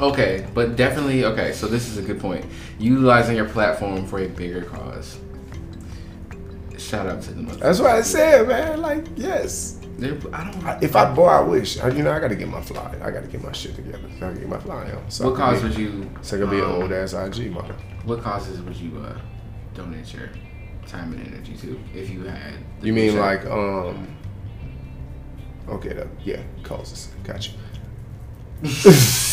Okay, 0.00 0.46
but 0.54 0.76
definitely 0.76 1.24
okay. 1.24 1.52
So 1.52 1.66
this 1.66 1.88
is 1.88 1.98
a 1.98 2.02
good 2.02 2.20
point. 2.20 2.44
Utilizing 2.78 3.36
your 3.36 3.48
platform 3.48 4.06
for 4.06 4.18
a 4.20 4.28
bigger 4.28 4.62
cause. 4.62 5.18
Shout 6.78 7.06
out 7.06 7.22
to 7.22 7.32
the 7.32 7.42
mother. 7.42 7.58
That's 7.58 7.78
what 7.78 7.90
I 7.90 8.00
said, 8.02 8.48
man. 8.48 8.80
Like, 8.80 9.04
yes. 9.16 9.76
They're- 9.98 10.18
I 10.32 10.50
don't. 10.50 10.82
If 10.82 10.96
I 10.96 11.12
boy, 11.14 11.26
I 11.26 11.40
wish. 11.42 11.78
I, 11.78 11.88
you 11.90 12.02
know, 12.02 12.10
I 12.10 12.18
gotta 12.20 12.34
get 12.34 12.48
my 12.48 12.62
fly. 12.62 12.96
I 13.02 13.10
gotta 13.10 13.26
get 13.26 13.42
my 13.44 13.52
shit 13.52 13.74
together. 13.76 14.08
I 14.16 14.20
gotta 14.20 14.36
get 14.36 14.48
my 14.48 14.58
fly 14.58 14.90
on. 14.90 15.10
So 15.10 15.28
what 15.28 15.36
cause 15.36 15.60
be, 15.60 15.68
would 15.68 15.78
you? 15.78 16.10
So 16.22 16.36
I 16.36 16.40
can 16.40 16.50
be 16.50 16.58
an 16.58 16.64
um, 16.64 16.72
old 16.82 16.92
ass 16.92 17.12
IG 17.12 17.52
model. 17.52 17.76
What 18.04 18.22
causes 18.22 18.62
would 18.62 18.76
you 18.76 18.98
uh, 18.98 19.18
donate 19.74 20.12
your 20.14 20.30
time 20.86 21.12
and 21.12 21.26
energy 21.26 21.54
to 21.58 21.78
if 21.94 22.08
you 22.08 22.24
had? 22.24 22.54
the 22.80 22.86
You 22.86 22.94
mean 22.94 23.18
like 23.18 23.44
um? 23.44 24.16
Okay, 25.68 25.92
though. 25.92 26.08
yeah, 26.24 26.40
causes. 26.62 27.10
Gotcha. 27.22 27.52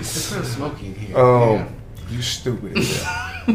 It's 0.00 0.30
kind 0.30 0.42
of 0.42 0.46
smoky 0.48 0.86
in 0.86 0.94
here. 0.94 1.18
Um, 1.18 1.68
you 2.08 2.22
stupid. 2.22 2.76
hell. 2.78 3.54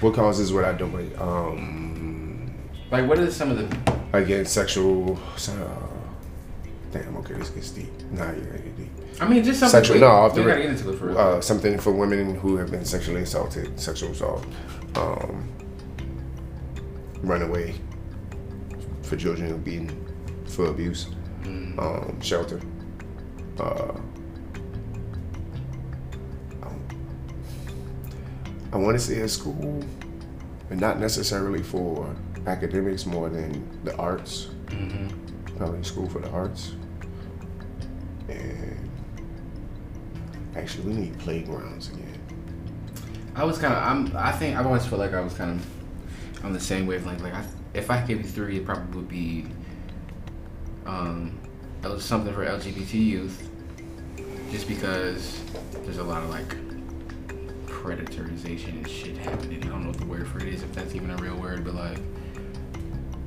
what 0.00 0.14
causes 0.14 0.52
what 0.52 0.64
I 0.64 0.72
do? 0.72 0.84
Um, 1.18 2.52
Yeah. 2.90 2.98
Like, 2.98 3.08
what 3.08 3.18
are 3.18 3.30
some 3.30 3.50
of 3.52 3.58
the? 3.58 3.92
again, 4.12 4.44
sexual. 4.46 5.18
Uh, 5.36 5.52
damn. 6.92 7.16
Okay, 7.18 7.34
this 7.34 7.50
gets 7.50 7.70
deep. 7.70 7.92
Nah, 8.10 8.24
yeah, 8.24 8.32
get 8.32 8.76
deep. 8.76 8.90
I 9.20 9.28
mean, 9.28 9.44
just 9.44 9.60
something. 9.60 9.78
Sexual- 9.78 9.94
we, 9.96 10.00
no, 10.00 10.06
off 10.08 10.34
the 10.34 10.42
gotta 10.42 10.62
get 10.62 10.70
into 10.70 10.90
it 10.90 10.98
for 10.98 11.06
real. 11.06 11.18
Uh, 11.18 11.40
something 11.40 11.78
for 11.78 11.92
women 11.92 12.34
who 12.36 12.56
have 12.56 12.70
been 12.70 12.84
sexually 12.84 13.22
assaulted, 13.22 13.78
sexual 13.78 14.10
assault, 14.10 14.44
um, 14.96 15.48
runaway 17.22 17.74
for 19.02 19.16
children 19.16 19.48
who've 19.50 19.64
been 19.64 19.88
for 20.46 20.66
abuse, 20.66 21.06
Mm. 21.42 21.78
um, 21.78 22.20
shelter. 22.20 22.60
Uh, 23.58 23.92
I 28.72 28.76
want 28.76 28.96
to 28.96 29.04
say 29.04 29.20
a 29.20 29.28
school, 29.28 29.82
but 30.68 30.78
not 30.78 31.00
necessarily 31.00 31.62
for 31.62 32.14
academics 32.46 33.04
more 33.04 33.28
than 33.28 33.68
the 33.84 33.94
arts. 33.96 34.48
hmm 34.70 35.08
Probably 35.56 35.80
a 35.80 35.84
school 35.84 36.08
for 36.08 36.20
the 36.20 36.30
arts. 36.30 36.72
And 38.28 38.88
actually, 40.56 40.84
we 40.84 40.92
need 40.94 41.18
playgrounds 41.18 41.88
again. 41.88 42.18
I 43.34 43.44
was 43.44 43.58
kind 43.58 43.74
of. 43.74 43.82
I'm. 43.82 44.16
I 44.16 44.32
think 44.32 44.56
I've 44.56 44.66
always 44.66 44.86
felt 44.86 45.00
like 45.00 45.12
I 45.12 45.20
was 45.20 45.34
kind 45.34 45.50
of 45.50 46.44
on 46.44 46.52
the 46.52 46.60
same 46.60 46.86
wavelength. 46.86 47.22
Like, 47.22 47.34
I, 47.34 47.44
if 47.74 47.90
I 47.90 47.98
could 47.98 48.08
give 48.08 48.18
you 48.18 48.28
three, 48.28 48.56
it 48.58 48.64
probably 48.64 48.96
would 48.96 49.08
be 49.08 49.46
um, 50.86 51.38
something 52.10 52.34
for 52.34 52.44
LGBT 52.44 52.94
youth, 52.94 53.48
just 54.50 54.68
because 54.68 55.40
there's 55.84 55.98
a 55.98 56.04
lot 56.04 56.22
of 56.22 56.30
like 56.30 56.56
predatorization 57.66 58.70
and 58.70 58.88
shit 58.88 59.16
happening. 59.16 59.62
I 59.64 59.68
don't 59.68 59.82
know 59.82 59.90
what 59.90 59.98
the 59.98 60.06
word 60.06 60.26
for 60.28 60.38
it 60.38 60.48
is, 60.48 60.62
if 60.62 60.72
that's 60.74 60.94
even 60.94 61.10
a 61.10 61.16
real 61.16 61.36
word, 61.36 61.64
but 61.64 61.74
like, 61.74 61.98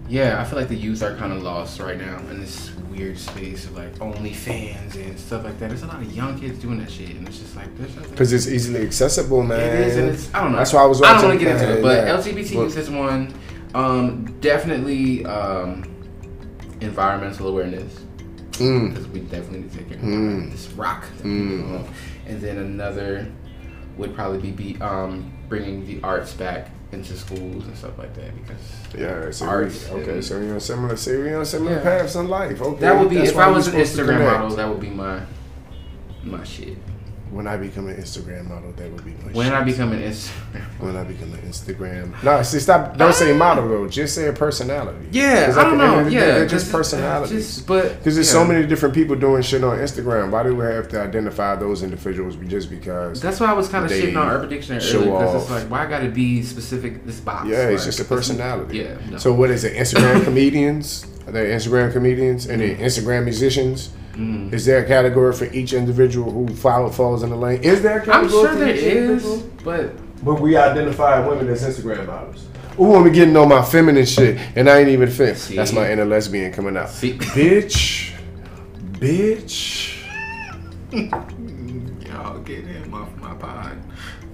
yeah, 0.08 0.42
I 0.42 0.44
feel 0.44 0.60
like 0.60 0.68
the 0.68 0.76
youth 0.76 1.02
are 1.02 1.16
kind 1.16 1.32
of 1.34 1.42
lost 1.42 1.80
right 1.80 1.98
now 1.98 2.18
in 2.30 2.40
this 2.40 2.72
weird 2.92 3.18
space 3.18 3.66
of 3.66 3.76
like 3.76 3.94
OnlyFans 3.96 4.96
and 4.96 5.20
stuff 5.20 5.44
like 5.44 5.58
that. 5.60 5.70
There's 5.70 5.84
a 5.84 5.88
lot 5.88 6.02
of 6.02 6.14
young 6.14 6.40
kids 6.40 6.60
doing 6.60 6.80
that 6.80 6.92
shit, 6.92 7.12
and 7.12 7.28
it's 7.28 7.40
just 7.40 7.56
like 7.56 7.76
there's 7.78 7.96
nothing. 7.96 8.12
Because 8.12 8.34
it's 8.34 8.48
easily 8.48 8.82
accessible, 8.82 9.44
man. 9.44 9.60
It 9.60 9.88
is, 9.88 9.98
and 9.98 10.10
it's 10.10 10.34
I 10.34 10.42
don't 10.42 10.52
know. 10.52 10.58
That's 10.58 10.74
why 10.74 10.84
I 10.84 10.86
was 10.86 11.02
I 11.02 11.14
don't 11.14 11.30
want 11.30 11.40
to 11.40 11.46
get 11.46 11.56
into 11.56 11.80
it, 11.80 11.82
but 11.82 12.06
yeah. 12.06 12.18
LGBT 12.18 12.52
youth 12.52 12.78
is 12.78 12.90
one. 12.90 13.34
Um, 13.74 14.26
definitely 14.40 15.26
um, 15.26 15.84
environmental 16.82 17.48
awareness 17.48 18.04
Mm. 18.64 18.90
because 18.90 19.08
we 19.10 19.20
definitely 19.22 19.60
need 19.60 19.72
to 19.72 19.78
take 19.78 19.90
care 19.90 19.98
of 19.98 20.04
Mm. 20.04 20.52
this 20.52 20.68
rock. 20.72 21.06
that 21.18 21.24
we 21.26 21.30
Mm. 21.32 21.86
And 22.28 22.42
then 22.42 22.58
another 22.58 23.28
would 23.98 24.16
probably 24.16 24.40
be, 24.40 24.52
be 24.74 24.82
um, 24.82 25.32
bringing 25.50 25.86
the 25.86 26.00
arts 26.04 26.34
back 26.34 26.70
into 26.92 27.16
schools 27.18 27.66
and 27.66 27.76
stuff 27.78 27.98
like 27.98 28.14
that 28.16 28.32
because 28.36 28.62
Yeah, 28.98 29.32
so 29.32 29.46
Arts 29.48 29.90
we, 29.90 30.02
okay, 30.02 30.22
so 30.22 30.40
you're 30.40 30.54
on 30.54 30.60
similar, 30.60 30.96
so 30.96 31.10
you're 31.12 31.40
on 31.40 31.46
similar 31.46 31.74
Yeah. 31.78 31.82
paths 31.82 32.16
in 32.16 32.28
life. 32.28 32.62
Okay, 32.62 32.80
that 32.82 33.00
would 33.00 33.10
be 33.10 33.18
that's 33.18 33.32
if 33.32 33.38
I 33.38 33.50
was 33.50 33.68
an 33.68 33.74
Instagram 33.80 34.20
model, 34.32 34.56
that 34.56 34.70
would 34.70 34.80
be 34.80 34.90
my 34.90 35.22
my 36.24 36.44
shit. 36.44 36.78
When 37.34 37.48
I 37.48 37.58
become 37.58 37.88
an 37.88 37.96
Instagram 37.98 38.48
model, 38.48 38.72
that 38.74 38.92
would 38.92 39.04
be 39.04 39.12
my 39.26 39.32
When 39.32 39.48
shit. 39.48 39.54
I 39.54 39.64
become 39.64 39.92
an 39.92 40.02
Instagram, 40.04 40.62
when 40.80 40.96
I 40.96 41.04
become 41.04 41.34
an 41.34 41.40
Instagram. 41.42 42.24
No, 42.24 42.44
see, 42.44 42.60
stop. 42.60 42.96
Don't 42.96 43.14
say 43.14 43.36
model 43.36 43.68
though. 43.68 43.88
Just 43.88 44.14
say 44.14 44.28
a 44.28 44.34
personality. 44.34 45.08
yeah, 45.12 45.52
I 45.58 45.64
don't 45.64 45.78
know, 45.80 46.08
yeah, 46.08 46.26
they're 46.26 46.48
just 46.48 46.72
personalities. 46.72 47.56
Just, 47.56 47.68
but 47.68 47.98
Because 47.98 48.16
there's 48.16 48.28
yeah. 48.28 48.34
so 48.40 48.46
many 48.46 48.68
different 48.68 48.94
people 48.94 49.16
doing 49.16 49.42
shit 49.42 49.64
on 49.64 49.78
Instagram. 49.80 50.30
Why 50.30 50.44
do 50.44 50.56
we 50.56 50.64
have 50.66 50.88
to 50.90 51.02
identify 51.02 51.56
those 51.56 51.82
individuals 51.82 52.36
just 52.48 52.70
because? 52.70 53.20
That's 53.20 53.40
why 53.40 53.48
I 53.48 53.54
was 53.54 53.68
kind 53.68 53.84
of 53.84 53.92
shitting 53.92 54.16
on 54.16 54.28
Urban 54.30 54.50
Dictionary 54.50 54.84
earlier 54.84 55.12
because 55.12 55.42
it's 55.42 55.52
like, 55.52 55.70
why 55.72 55.86
I 55.86 55.90
gotta 55.90 56.10
be 56.10 56.44
specific 56.44 57.06
this 57.06 57.20
box? 57.20 57.48
yeah, 57.50 57.70
it's 57.70 57.82
Like, 57.82 57.86
just 57.88 58.00
a 58.00 58.06
personality. 58.06 58.78
Yeah. 58.80 58.98
No. 59.10 59.18
So 59.18 59.34
what 59.34 59.50
is 59.50 59.64
it? 59.64 59.74
Instagram 59.76 60.24
comedians? 60.30 61.08
Are 61.26 61.32
there 61.32 61.46
Instagram 61.46 61.92
comedians 61.92 62.46
and 62.46 62.62
then 62.62 62.76
mm. 62.76 62.80
Instagram 62.80 63.24
musicians? 63.24 63.90
Mm. 64.14 64.54
Is 64.54 64.66
there 64.66 64.84
a 64.84 64.88
category 64.88 65.34
for 65.34 65.46
each 65.46 65.74
individual 65.74 66.32
who 66.32 66.48
follow, 66.56 66.90
falls 66.90 67.24
in 67.24 67.30
the 67.32 67.36
lane? 67.36 67.62
Is 67.64 67.82
there 67.82 67.98
a 67.98 68.02
I'm 68.02 68.06
category 68.30 68.30
sure 68.30 68.50
for 68.50 68.56
there 68.60 68.76
each 68.76 68.82
is, 68.84 69.26
individual? 69.26 69.52
but 69.64 70.24
But 70.26 70.42
we 70.42 70.56
identify 70.56 71.26
women 71.28 71.50
as 71.50 71.64
Instagram 71.64 72.06
models. 72.06 72.46
Ooh, 72.80 72.96
I'm 72.96 73.12
getting 73.12 73.36
on 73.38 73.50
my 73.50 73.64
feminine 73.64 74.06
shit, 74.06 74.38
and 74.56 74.70
I 74.70 74.80
ain't 74.80 74.90
even 74.90 75.10
fit. 75.10 75.38
See? 75.38 75.56
That's 75.56 75.72
my 75.74 75.92
inner 75.92 76.06
lesbian 76.06 76.52
coming 76.52 76.78
out. 76.78 76.90
See? 76.90 77.14
Bitch, 77.18 78.14
bitch. 78.94 80.00
y'all 82.08 82.40
get 82.40 82.66
him 82.66 82.94
off 82.94 83.16
my 83.18 83.34
pod. 83.36 83.78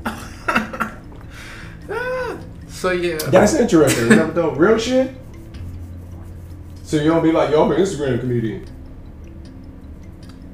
So 2.79 2.91
yeah, 2.91 3.17
That's 3.17 3.55
interesting. 3.55 4.05
You 4.05 4.15
never 4.15 4.31
done 4.31 4.57
real 4.57 4.77
shit. 4.77 5.11
So 6.83 6.95
you 6.95 7.09
don't 7.09 7.21
be 7.21 7.33
like, 7.33 7.49
yo, 7.51 7.65
I'm 7.65 7.71
an 7.73 7.77
Instagram 7.81 8.21
comedian. 8.21 8.65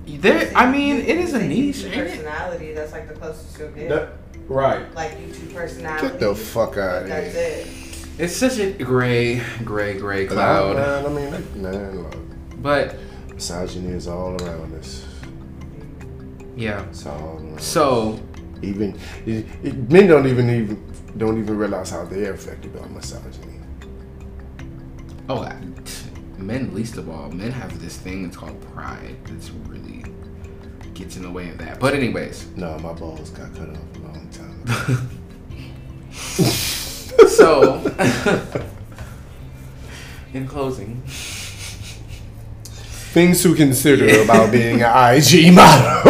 There. 0.05 0.51
I 0.55 0.69
mean, 0.71 0.97
it 0.97 1.17
is 1.17 1.33
a 1.33 1.39
niche, 1.41 1.77
YouTube 1.77 1.85
ain't 1.85 1.95
it? 1.95 2.07
personality. 2.09 2.73
That's 2.73 2.91
like 2.91 3.07
the 3.07 3.13
closest 3.15 3.57
you'll 3.59 3.69
get. 3.71 3.89
That- 3.89 4.09
right. 4.47 4.93
like 4.95 5.11
YouTube 5.17 5.53
personality. 5.53 6.07
Get 6.09 6.19
the 6.19 6.35
fuck 6.35 6.77
out 6.77 7.03
of 7.03 7.07
That's 7.09 7.33
here. 7.33 7.43
it. 7.43 7.67
It's 8.17 8.35
such 8.35 8.59
a 8.59 8.71
gray, 8.71 9.41
gray, 9.65 9.97
gray 9.97 10.25
cloud. 10.27 10.77
man, 10.77 11.05
I 11.05 11.09
mean, 11.09 11.61
man, 11.61 12.03
look, 12.03 12.61
But 12.61 12.95
misogyny 13.33 13.89
is 13.93 14.07
all 14.07 14.41
around 14.41 14.73
us. 14.75 15.05
yeah, 16.55 16.83
It's 16.85 17.05
all 17.05 17.37
around. 17.39 17.59
so 17.59 18.19
even 18.61 18.97
it, 19.25 19.45
it- 19.63 19.91
men 19.91 20.07
don't 20.07 20.27
even 20.27 20.49
even 20.49 20.93
don't 21.17 21.37
even 21.39 21.57
realize 21.57 21.89
how 21.89 22.05
they're 22.05 22.33
affected 22.33 22.73
by 22.79 22.87
misogyny. 22.87 23.59
oh, 25.29 25.49
men 26.37 26.73
least 26.73 26.97
of 26.97 27.09
all, 27.09 27.29
men 27.31 27.51
have 27.51 27.81
this 27.81 27.97
thing 27.97 28.25
It's 28.25 28.37
called 28.37 28.59
pride. 28.73 29.17
That's 29.25 29.49
really 29.67 29.84
gets 30.95 31.17
in 31.17 31.23
the 31.23 31.29
way 31.31 31.49
of 31.49 31.57
that. 31.59 31.79
But 31.79 31.93
anyways, 31.93 32.47
No, 32.55 32.77
my 32.79 32.93
balls 32.93 33.29
got 33.31 33.53
cut 33.53 33.69
off 33.69 33.77
a 33.95 33.99
long 33.99 34.27
time. 34.31 34.61
ago. 34.63 34.97
so 37.27 37.81
in 40.33 40.47
closing, 40.47 41.03
Things 43.15 43.41
to 43.43 43.55
consider 43.55 44.21
about 44.23 44.51
being 44.51 44.81
an 44.81 45.15
IG 45.15 45.53
model. 45.53 46.01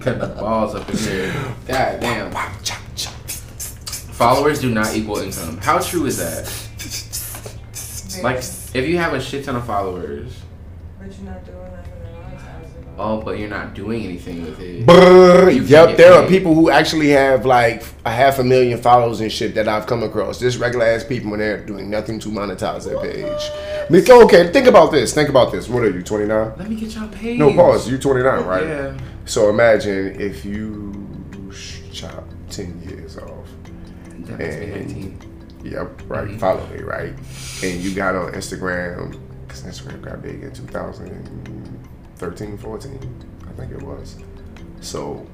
cutting 0.00 0.20
the 0.20 0.34
balls 0.38 0.74
up 0.74 0.88
in 0.88 0.96
here. 0.96 1.32
God 1.66 2.00
damn. 2.00 2.30
Followers 4.16 4.60
do 4.62 4.70
not 4.70 4.94
equal 4.96 5.18
income. 5.18 5.58
How 5.58 5.78
true 5.78 6.06
is 6.06 6.16
that? 6.16 6.50
Like, 8.22 8.38
if 8.38 8.88
you 8.88 8.96
have 8.96 9.12
a 9.12 9.20
shit 9.20 9.44
ton 9.44 9.56
of 9.56 9.66
followers, 9.66 10.32
But 10.98 11.08
you're 11.18 11.30
not 11.30 11.44
doing 11.44 11.58
oh, 12.98 13.20
but 13.20 13.38
you're 13.38 13.48
not 13.48 13.74
doing 13.74 14.04
anything 14.04 14.44
with 14.44 14.60
it. 14.60 14.86
Can 14.86 15.66
Yep, 15.66 15.96
there 15.96 16.12
are 16.14 16.26
people 16.26 16.54
who 16.54 16.70
actually 16.70 17.10
have 17.10 17.44
like 17.46 17.84
a 18.04 18.10
half 18.10 18.38
a 18.38 18.44
million 18.44 18.80
followers 18.80 19.20
and 19.20 19.30
shit 19.30 19.54
that 19.54 19.68
I've 19.68 19.86
come 19.86 20.02
across. 20.02 20.38
Just 20.38 20.58
regular 20.58 20.86
ass 20.86 21.04
people 21.04 21.30
when 21.30 21.40
they're 21.40 21.64
doing 21.64 21.90
nothing 21.90 22.18
to 22.20 22.28
monetize 22.28 22.84
their 22.84 22.98
page. 23.00 23.50
Okay, 24.10 24.52
think 24.52 24.66
about 24.66 24.90
this. 24.92 25.14
Think 25.14 25.28
about 25.28 25.52
this. 25.52 25.68
What 25.68 25.82
are 25.84 25.90
you, 25.90 26.02
29? 26.02 26.52
Let 26.56 26.68
me 26.68 26.76
get 26.76 26.94
y'all 26.94 27.08
paid. 27.08 27.38
No, 27.38 27.52
pause. 27.52 27.88
You 27.88 27.98
29, 27.98 28.44
right? 28.44 28.64
Yeah. 28.66 28.98
So 29.24 29.48
imagine 29.50 30.20
if 30.20 30.44
you 30.44 31.08
chop 31.92 32.24
10 32.50 32.82
years 32.88 33.18
off. 33.18 33.46
That 34.20 34.40
And- 34.40 35.22
Yep, 35.64 36.02
right. 36.06 36.28
Mhm. 36.28 36.38
Follow 36.38 36.64
me, 36.72 36.80
right? 36.82 37.12
And 37.64 37.80
you 37.80 37.92
got 37.94 38.14
on 38.14 38.32
Instagram, 38.32 39.16
because 39.46 39.62
Instagram 39.64 40.00
got 40.00 40.22
big 40.22 40.42
in 40.42 40.52
2013, 42.20 42.56
14, 42.58 43.24
I 43.48 43.52
think 43.52 43.72
it 43.72 43.82
was. 43.82 44.16
So 44.80 45.26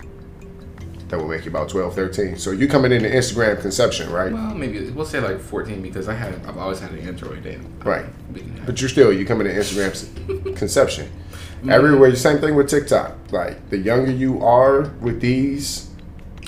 that 1.08 1.18
will 1.18 1.28
make 1.28 1.44
you 1.44 1.50
about 1.50 1.68
12, 1.68 1.94
13. 1.94 2.36
So 2.36 2.50
you 2.50 2.66
coming 2.68 2.90
into 2.92 3.08
Instagram 3.08 3.60
conception, 3.60 4.10
right? 4.10 4.32
Well, 4.32 4.54
maybe 4.54 4.90
we'll 4.90 5.04
say 5.06 5.20
like 5.20 5.40
14 5.40 5.80
because 5.82 6.08
I 6.08 6.14
had 6.14 6.34
I've 6.46 6.58
always 6.58 6.80
had 6.80 6.90
an 6.92 6.98
Android 7.06 7.42
then. 7.44 7.72
Right. 7.84 8.06
We 8.32 8.40
can 8.40 8.56
have- 8.56 8.66
But 8.66 8.80
you're 8.80 8.88
still, 8.90 9.12
you 9.12 9.24
coming 9.24 9.46
into 9.46 9.60
Instagram 9.60 10.56
conception. 10.56 11.10
Everywhere, 11.68 12.14
same 12.16 12.38
thing 12.38 12.56
with 12.56 12.68
TikTok. 12.68 13.16
Like 13.30 13.70
the 13.70 13.78
younger 13.78 14.10
you 14.10 14.42
are 14.44 14.82
with 15.00 15.20
these, 15.20 15.88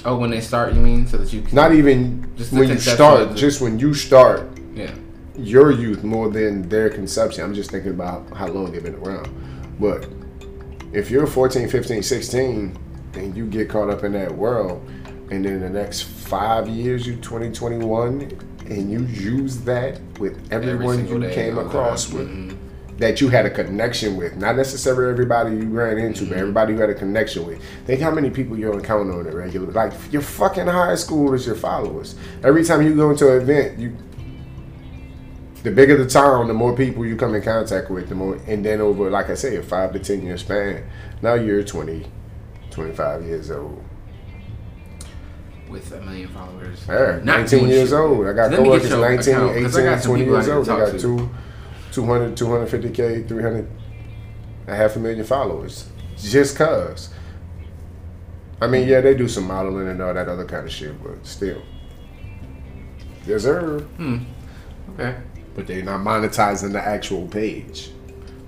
Oh, 0.07 0.19
when 0.19 0.29
they 0.31 0.41
start, 0.41 0.75
you 0.75 0.81
mean, 0.81 1.07
so 1.07 1.17
that 1.17 1.33
you 1.33 1.41
can 1.41 1.55
not 1.55 1.73
even 1.73 2.31
Just 2.37 2.53
when 2.53 2.69
you 2.69 2.79
start, 2.79 3.31
the- 3.31 3.35
just 3.37 3.61
when 3.61 3.79
you 3.79 3.95
start 3.95 4.49
Yeah. 4.75 4.91
your 5.37 5.71
youth 5.71 6.03
more 6.05 6.29
than 6.29 6.69
their 6.69 6.91
conception. 6.91 7.43
I'm 7.45 7.55
just 7.55 7.71
thinking 7.71 7.93
about 7.93 8.29
how 8.37 8.49
long 8.49 8.73
they've 8.73 8.83
been 8.83 8.97
around. 8.97 9.29
But 9.81 10.07
if 10.95 11.11
you're 11.11 11.27
14, 11.27 11.69
15, 11.69 12.03
16 12.03 12.79
and 13.15 13.37
you 13.37 13.47
get 13.47 13.69
caught 13.69 13.91
up 13.91 14.05
in 14.05 14.13
that 14.13 14.33
world 14.35 14.87
and 15.31 15.45
then 15.45 15.61
the 15.61 15.69
next 15.71 16.03
five 16.03 16.69
years 16.69 17.07
you 17.07 17.17
20, 17.17 17.47
and 18.67 18.91
you 18.91 19.01
use 19.07 19.59
that 19.63 20.01
with 20.19 20.39
everyone 20.53 20.97
single 20.97 21.15
you 21.23 21.29
day, 21.29 21.35
came 21.35 21.59
across 21.59 22.11
with 22.13 22.29
Mhm. 22.29 22.57
that 22.99 23.21
you 23.21 23.29
had 23.29 23.45
a 23.45 23.51
connection 23.51 24.17
with. 24.17 24.37
Not 24.37 24.57
necessarily 24.57 25.11
everybody 25.11 25.57
you 25.57 25.69
ran 25.69 25.99
into, 25.99 26.23
Mm-hmm. 26.23 26.31
but 26.33 26.39
everybody 26.39 26.73
you 26.75 26.79
had 26.81 26.91
a 26.91 26.95
connection 26.95 27.47
with. 27.47 27.59
Think 27.87 28.01
how 28.01 28.11
many 28.11 28.31
people 28.31 28.57
you'll 28.59 28.75
encounter 28.79 29.13
on 29.13 29.27
a 29.27 29.31
regular. 29.37 29.71
Like 29.73 29.93
your 30.13 30.23
fucking 30.23 30.67
high 30.67 30.95
school 30.95 31.35
is 31.35 31.45
your 31.47 31.57
followers. 31.57 32.15
Every 32.43 32.65
time 32.65 32.83
you 32.83 32.95
go 32.95 33.11
into 33.11 33.35
an 33.35 33.43
event, 33.43 33.79
you 33.79 33.93
the 35.65 35.71
bigger 35.71 35.97
the 35.97 36.07
town, 36.09 36.47
the 36.47 36.55
more 36.55 36.77
people 36.77 37.05
you 37.05 37.17
come 37.17 37.35
in 37.35 37.43
contact 37.43 37.91
with, 37.91 38.09
the 38.09 38.15
more 38.15 38.37
and 38.47 38.65
then 38.65 38.81
over 38.81 39.11
like 39.11 39.31
I 39.31 39.35
say, 39.35 39.57
a 39.57 39.63
five 39.63 39.93
to 39.95 39.99
ten 39.99 40.23
year 40.23 40.37
span, 40.39 40.85
now 41.23 41.35
you're 41.35 41.65
20, 41.65 42.07
25 42.71 43.25
years 43.25 43.51
old. 43.51 43.83
With 45.69 45.91
a 45.93 46.01
million 46.03 46.29
followers. 46.29 46.85
Yeah, 46.87 47.19
19 47.25 47.67
years 47.69 47.89
shit. 47.89 47.99
old. 47.99 48.27
I 48.27 48.33
got 48.35 48.51
Let 48.51 48.61
me 48.63 48.69
get 48.79 48.83
coworkers 48.91 48.91
19, 48.91 49.35
account, 49.35 49.51
18, 49.53 49.65
'cause 49.65 49.77
I 49.79 49.83
got 49.85 50.01
some 50.03 50.11
20 50.11 50.25
people 50.25 50.37
I 50.37 50.39
years 50.45 50.49
old. 50.49 50.69
I 50.69 50.79
got 50.79 50.93
to. 50.93 50.99
two, 51.01 51.31
200, 51.93 52.37
250K, 52.37 53.27
300, 53.27 53.67
a 54.69 54.75
half 54.77 54.97
a 54.97 54.99
million 55.01 55.25
followers. 55.25 55.89
Just 56.19 56.57
cuz. 56.57 57.09
I 58.61 58.67
mean, 58.69 58.87
yeah, 58.87 59.01
they 59.01 59.15
do 59.15 59.27
some 59.27 59.47
modeling 59.49 59.89
and 59.89 60.01
all 60.03 60.15
that 60.15 60.29
other 60.29 60.45
kind 60.45 60.67
of 60.67 60.73
shit, 60.73 61.03
but 61.03 61.27
still. 61.27 61.63
Deserve. 63.27 63.83
Hmm. 63.97 64.19
Okay. 64.95 65.15
But 65.55 65.67
they're 65.67 65.83
not 65.83 66.01
monetizing 66.01 66.73
the 66.73 66.81
actual 66.81 67.27
page. 67.29 67.91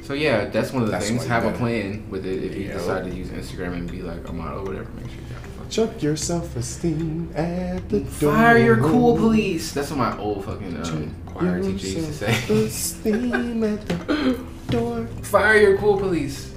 So 0.03 0.15
yeah, 0.15 0.47
that's 0.47 0.73
one 0.73 0.83
of 0.83 0.89
the 0.89 0.93
That's 0.93 1.09
things. 1.09 1.27
Have 1.27 1.45
a 1.45 1.53
plan 1.53 2.09
with 2.11 2.27
it. 2.27 2.43
If 2.45 2.57
you 2.57 2.67
Yeah. 2.67 2.75
decide 2.75 3.05
to 3.05 3.15
use 3.17 3.29
Instagram 3.29 3.75
and 3.75 3.91
be 3.91 4.03
like 4.03 4.29
a 4.29 4.33
model, 4.33 4.61
or 4.61 4.65
whatever, 4.65 4.89
make 4.97 5.07
sure 5.07 5.15
you 5.17 5.35
have 5.35 5.69
Chuck 5.69 6.01
your 6.01 6.15
self-esteem 6.15 7.31
at 7.35 7.89
the 7.89 8.01
door. 8.01 8.33
Fire 8.33 8.59
your 8.59 8.77
cool 8.77 9.17
police. 9.17 9.73
That's 9.73 9.91
what 9.91 9.99
my 9.99 10.17
old 10.19 10.45
fucking 10.45 10.77
um, 10.87 11.15
choir 11.27 11.61
teacher 11.61 11.87
used 11.89 12.07
to 12.07 12.13
say. 12.13 12.33
self-esteem 12.33 13.65
at 13.65 13.89
the 13.89 14.39
door. 14.71 15.07
Fire 15.23 15.57
your 15.57 15.77
cool 15.79 15.99
police. 15.99 16.55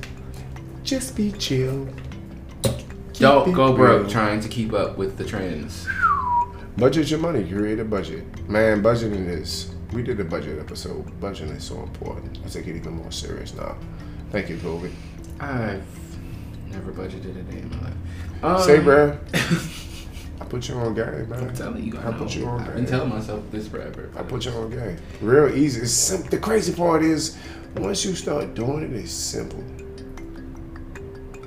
Just 0.83 1.15
be 1.15 1.31
chill. 1.31 1.87
Keep 3.13 3.19
Don't 3.19 3.51
go 3.53 3.73
broke 3.73 4.01
real. 4.03 4.09
trying 4.11 4.39
to 4.41 4.47
keep 4.47 4.73
up 4.73 4.95
with 4.97 5.17
the 5.17 5.25
trends. 5.25 5.87
Budget 6.77 7.09
your 7.09 7.19
money. 7.19 7.43
Create 7.49 7.79
a 7.79 7.83
budget. 7.85 8.47
Man, 8.47 8.81
budgeting 8.83 9.27
is. 9.27 9.71
We 9.93 10.03
did 10.03 10.19
a 10.19 10.23
budget 10.23 10.59
episode. 10.59 11.05
Budgeting 11.19 11.55
is 11.57 11.63
so 11.63 11.81
important. 11.81 12.39
I 12.45 12.49
take 12.49 12.67
it 12.67 12.75
even 12.75 12.93
more 12.93 13.11
serious 13.11 13.53
now. 13.55 13.75
Thank 14.31 14.49
you, 14.49 14.57
COVID. 14.57 14.91
I've 15.39 15.83
never 16.67 16.91
budgeted 16.91 17.39
a 17.39 17.43
day 17.51 17.59
in 17.59 17.69
my 17.71 17.81
life. 17.81 17.93
Um, 18.43 18.61
Say, 18.61 18.77
bruh. 18.79 19.17
I 20.41 20.45
put 20.45 20.69
you 20.69 20.75
on 20.75 20.93
game, 20.93 21.27
man. 21.29 21.49
I'm 21.49 21.55
telling 21.55 21.83
you, 21.83 21.97
I, 21.97 22.09
I 22.09 22.11
put 22.13 22.35
you 22.35 22.45
on 22.45 22.61
I've 22.61 22.67
game. 22.67 22.75
been 22.77 22.85
telling 22.85 23.09
myself 23.09 23.43
this 23.51 23.67
forever. 23.67 24.09
I 24.15 24.21
put 24.23 24.45
you 24.45 24.51
on 24.51 24.69
game. 24.69 24.97
Real 25.21 25.53
easy. 25.53 25.81
It's 25.81 25.91
sim- 25.91 26.23
the 26.29 26.37
crazy 26.37 26.73
part 26.73 27.03
is 27.03 27.37
once 27.75 28.05
you 28.05 28.15
start 28.15 28.53
doing 28.53 28.83
it, 28.83 28.93
it's 28.93 29.11
simple. 29.11 29.63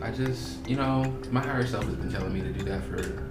I 0.02 0.10
just, 0.10 0.66
you 0.68 0.76
know, 0.76 1.16
my 1.30 1.40
higher 1.40 1.66
self 1.66 1.84
has 1.84 1.94
been 1.94 2.10
telling 2.10 2.32
me 2.34 2.40
to 2.42 2.52
do 2.52 2.64
that 2.64 2.82
for 2.84 3.22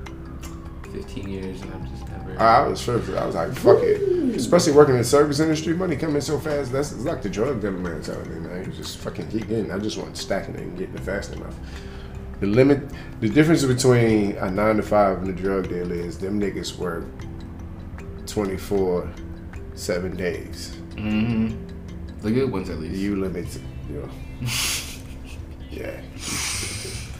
15 0.91 1.27
years, 1.29 1.61
and 1.61 1.73
I'm 1.73 1.87
just 1.87 2.07
never. 2.09 2.39
I 2.39 2.67
was 2.67 2.81
first. 2.83 3.09
I 3.11 3.25
was 3.25 3.35
like, 3.35 3.53
fuck 3.53 3.79
it. 3.81 4.01
Especially 4.35 4.73
working 4.73 4.95
in 4.95 4.99
the 5.01 5.05
service 5.07 5.39
industry, 5.39 5.73
money 5.75 5.95
coming 5.95 6.21
so 6.21 6.39
fast. 6.39 6.71
That's 6.71 6.91
it's 6.91 7.03
like 7.03 7.21
the 7.21 7.29
drug 7.29 7.61
dealer 7.61 7.73
mentality, 7.73 8.31
man. 8.31 8.65
You 8.65 8.71
just 8.71 8.97
fucking 8.99 9.29
getting. 9.29 9.71
I 9.71 9.79
just 9.79 9.97
want 9.97 10.17
stacking 10.17 10.55
it 10.55 10.61
and 10.61 10.77
getting 10.77 10.95
it 10.95 11.01
fast 11.01 11.33
enough. 11.33 11.55
The 12.39 12.47
limit, 12.47 12.81
the 13.19 13.29
difference 13.29 13.63
between 13.63 14.31
a 14.37 14.49
nine 14.49 14.77
to 14.77 14.83
five 14.83 15.19
and 15.19 15.29
a 15.29 15.33
drug 15.33 15.69
dealer 15.69 15.93
is 15.95 16.17
them 16.17 16.39
niggas 16.39 16.77
work 16.77 17.05
twenty 18.25 18.57
four, 18.57 19.09
seven 19.75 20.15
days. 20.15 20.75
hmm 20.97 21.49
The 22.21 22.31
good 22.31 22.51
ones, 22.51 22.69
at 22.69 22.79
least. 22.79 22.95
You 22.95 23.15
limit, 23.17 23.47
you 23.89 23.95
know. 24.01 24.09
yeah. 25.69 26.01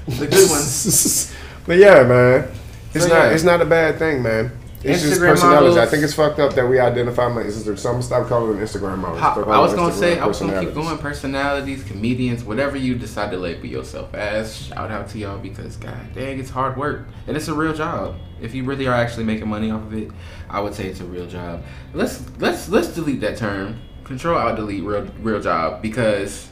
the 0.08 0.28
good 0.28 0.50
ones. 0.50 1.34
but 1.66 1.78
yeah, 1.78 2.04
man, 2.04 2.48
it's 2.94 3.06
So, 3.06 3.10
not 3.10 3.26
yeah. 3.26 3.34
it's 3.34 3.44
not 3.44 3.62
a 3.62 3.66
bad 3.66 3.98
thing, 4.00 4.22
man. 4.24 4.52
It's 4.84 5.04
just 5.04 5.22
Instagram 5.22 5.34
personalities. 5.34 5.78
I 5.78 5.86
think 5.86 6.04
it's 6.04 6.16
fucked 6.16 6.40
up 6.40 6.54
that 6.56 6.68
we 6.68 6.80
identify 6.80 7.28
my 7.28 7.44
Instagram. 7.44 7.78
So 7.78 7.90
I'm 7.90 7.96
gonna 7.96 8.04
stop 8.04 8.28
calling 8.28 8.52
them 8.58 8.66
Instagram 8.66 8.98
models. 8.98 9.20
How- 9.20 9.44
I 9.44 9.60
was 9.60 9.76
gonna 9.76 9.94
Instagram 9.94 10.00
say, 10.00 10.20
I 10.20 10.26
was 10.26 10.40
gonna 10.40 10.60
keep 10.60 10.74
going. 10.74 10.98
Personalities, 10.98 11.84
comedians, 11.84 12.44
whatever 12.44 12.78
you 12.78 12.96
decide 12.96 13.30
to 13.32 13.38
label 13.38 13.68
yourself 13.68 14.14
as. 14.16 14.56
Shout 14.58 14.90
out 14.90 15.08
to 15.10 15.20
y'all 15.20 15.38
because 15.38 15.76
god 15.78 16.14
dang, 16.16 16.40
it's 16.40 16.50
hard 16.50 16.78
work 16.78 17.08
and 17.28 17.38
it's 17.38 17.48
a 17.48 17.54
real 17.54 17.74
job. 17.74 18.16
If 18.42 18.56
you 18.56 18.64
really 18.64 18.88
are 18.88 18.96
actually 18.96 19.26
making 19.26 19.48
money 19.48 19.70
off 19.70 19.84
of 19.84 19.94
it, 19.94 20.10
I 20.50 20.60
would 20.60 20.74
say 20.74 20.88
it's 20.88 21.00
a 21.00 21.06
real 21.06 21.28
job. 21.28 21.64
Let's 21.94 22.24
let's 22.40 22.68
let's 22.68 22.88
delete 22.88 23.22
that 23.22 23.38
term. 23.38 23.80
Control 24.04 24.36
out 24.36 24.56
delete 24.56 24.84
real 24.84 25.08
real 25.22 25.40
job 25.42 25.82
because. 25.84 26.48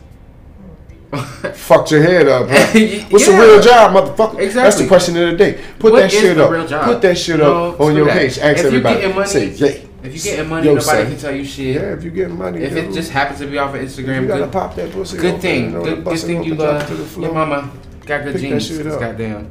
Fucked 1.55 1.91
your 1.91 2.03
head 2.03 2.27
up. 2.27 2.47
Huh? 2.49 2.55
What's 3.09 3.27
Yeah. 3.27 3.37
a 3.37 3.41
real 3.41 3.61
job, 3.61 3.91
motherfucker? 3.95 4.39
Exactly. 4.39 4.61
That's 4.63 4.77
the 4.79 4.87
question 4.87 5.17
of 5.17 5.31
the 5.31 5.37
day. 5.37 5.59
Put 5.79 5.93
What 5.93 5.99
that 6.01 6.11
shit 6.11 6.37
up. 6.37 6.49
Put 6.85 7.01
that 7.01 7.17
shit 7.17 7.39
No, 7.39 7.71
up 7.71 7.79
on 7.81 7.95
your 7.95 8.05
that. 8.05 8.17
page. 8.17 8.37
Ask 8.37 8.59
If 8.59 8.65
everybody. 8.65 9.07
money- 9.13 9.27
Say, 9.27 9.49
yeah. 9.49 9.67
If 10.01 10.13
you 10.15 10.21
getting 10.21 10.47
money, 10.47 10.67
Yo, 10.67 10.75
nobody 10.75 10.85
son. 11.01 11.07
can 11.07 11.17
tell 11.17 11.35
you 11.35 11.43
shit. 11.43 11.75
Yeah, 11.75 11.93
if 11.93 12.03
you 12.05 12.11
getting 12.11 12.37
money, 12.37 12.61
If 12.63 12.73
it 12.73 12.93
just 12.93 13.11
happens 13.11 13.39
to 13.39 13.47
be 13.47 13.57
off 13.57 13.73
of 13.75 13.81
Instagram, 13.81 14.27
good, 14.27 14.49
pop 14.51 14.75
that 14.75 14.91
pussy. 14.93 15.17
good 15.17 15.25
open, 15.31 15.41
thing. 15.41 15.63
you 15.65 15.69
know, 15.71 15.83
Good, 15.83 16.03
good 16.05 16.19
thing 16.19 16.43
you 16.43 16.53
uh, 16.61 16.79
floor. 16.85 17.25
your 17.25 17.33
mama 17.33 17.69
got 18.05 18.23
good 18.23 18.33
Pick 18.39 18.49
that 18.51 18.59
genes. 18.61 18.87
up. 18.87 18.99
Goddamn. 19.01 19.49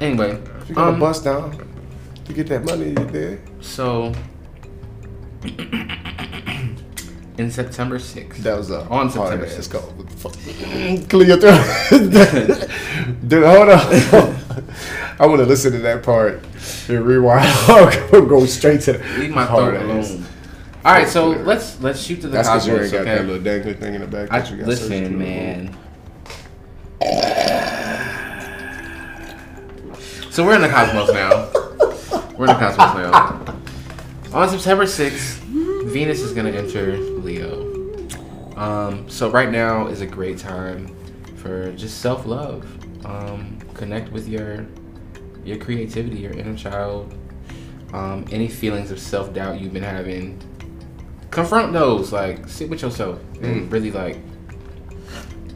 Anyway, 0.00 0.38
If 0.62 0.68
you 0.68 0.74
gotta 0.76 0.92
um, 0.92 1.00
bust 1.00 1.24
down 1.24 1.58
to 2.26 2.32
get 2.32 2.46
that 2.48 2.64
money, 2.64 2.90
you 2.90 2.94
there. 3.10 3.38
so 3.60 4.12
in 7.38 7.50
September 7.50 7.98
6th, 7.98 8.36
That 8.38 8.56
was 8.58 8.70
a 8.70 8.80
On 8.88 9.08
September 9.10 9.46
ass 9.46 9.52
6th. 9.52 9.70
call. 9.72 9.80
What 9.82 10.08
the 10.08 10.16
fuck? 10.16 10.32
Clear 11.08 11.26
your 11.28 11.38
throat. 11.40 12.68
Dude, 13.28 13.44
hold 13.44 13.68
on. 13.68 13.78
I 15.20 15.26
want 15.26 15.38
to 15.40 15.46
listen 15.46 15.72
to 15.72 15.78
that 15.78 16.02
part 16.02 16.42
and 16.88 17.04
rewind. 17.06 17.46
I'll 17.68 18.10
go- 18.10 18.26
go 18.26 18.46
straight 18.46 18.80
to 18.82 18.98
leave 19.18 19.30
my 19.30 19.46
throat 19.46 19.74
alone. 19.82 20.24
All 20.84 20.92
right, 20.94 21.08
so 21.08 21.32
Clear. 21.32 21.44
let's 21.44 21.80
let's 21.80 22.00
shoot 22.00 22.20
to 22.22 22.28
the 22.28 22.36
That's 22.36 22.48
because 22.48 22.66
you 22.66 22.72
cosmos. 22.74 22.92
ain't 22.92 23.04
got 23.04 23.12
Okay? 23.12 23.24
that 23.26 23.26
little 23.26 23.42
dangly 23.74 23.78
thing 23.80 23.94
in 23.94 24.00
the 24.00 24.06
back. 24.06 24.32
I, 24.32 24.48
you 24.48 24.56
got 24.58 24.66
listen, 24.68 25.18
man. 25.18 25.76
So 30.30 30.44
we're 30.46 30.54
in 30.54 30.62
the 30.62 30.68
cosmos 30.68 31.12
now. 31.12 31.50
We're 32.36 32.46
in 32.46 32.52
the 32.52 32.58
cosmos 32.58 32.94
now. 32.94 33.54
On 34.32 34.48
September 34.48 34.84
6th, 34.84 35.77
Venus 35.88 36.20
is 36.20 36.32
going 36.32 36.50
to 36.52 36.58
enter 36.58 36.96
Leo. 36.96 37.64
Um, 38.56 39.08
so 39.08 39.30
right 39.30 39.50
now 39.50 39.86
is 39.86 40.00
a 40.00 40.06
great 40.06 40.38
time 40.38 40.94
for 41.36 41.72
just 41.72 42.00
self-love. 42.00 42.66
Um, 43.06 43.58
connect 43.74 44.10
with 44.12 44.28
your 44.28 44.66
your 45.44 45.56
creativity, 45.56 46.18
your 46.18 46.32
inner 46.32 46.56
child. 46.56 47.14
Um, 47.92 48.26
any 48.30 48.48
feelings 48.48 48.90
of 48.90 48.98
self-doubt 49.00 49.60
you've 49.60 49.72
been 49.72 49.82
having, 49.82 50.38
confront 51.30 51.72
those. 51.72 52.12
Like 52.12 52.46
sit 52.48 52.68
with 52.68 52.82
yourself 52.82 53.20
and 53.40 53.68
Mm. 53.68 53.72
really 53.72 53.90
like, 53.90 54.18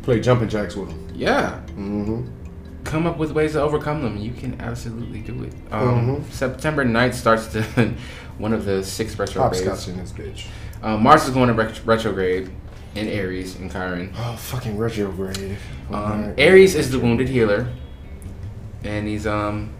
Play 0.03 0.21
jumping 0.21 0.49
jacks 0.49 0.75
with 0.77 0.89
them. 0.89 1.09
yeah, 1.15 1.61
Mm-hmm. 1.77 2.27
Come 2.93 3.07
up 3.07 3.17
with 3.17 3.33
ways 3.33 3.53
to 3.53 3.61
overcome 3.63 4.03
them. 4.03 4.19
You 4.19 4.33
can 4.33 4.61
absolutely 4.61 5.21
do 5.21 5.45
it. 5.45 5.55
Um, 5.73 5.89
Mhm. 6.21 6.31
September 6.31 6.85
9th 6.85 7.15
starts 7.15 7.47
the 7.47 7.63
one 8.39 8.53
of 8.53 8.67
the 8.67 8.85
six 8.85 9.19
retrogrades. 9.19 9.65
Hopscotch 9.65 9.89
in 9.89 9.97
this 9.99 10.13
bitch. 10.13 10.45
Um, 10.83 11.03
Mars 11.03 11.25
is 11.25 11.31
going 11.31 11.49
to 11.49 11.55
ret- 11.55 11.81
retrograde 11.87 12.51
in 12.95 13.09
Aries 13.09 13.57
in 13.59 13.71
Chiron. 13.71 14.13
Oh, 14.19 14.37
fucking 14.37 14.77
retrograde. 14.77 15.57
Um, 15.91 16.35
Aries 16.37 16.75
is 16.75 16.91
the 16.91 16.99
wounded 16.99 17.29
healer, 17.31 17.67
and 18.85 19.09
he's 19.09 19.27
um. 19.27 19.71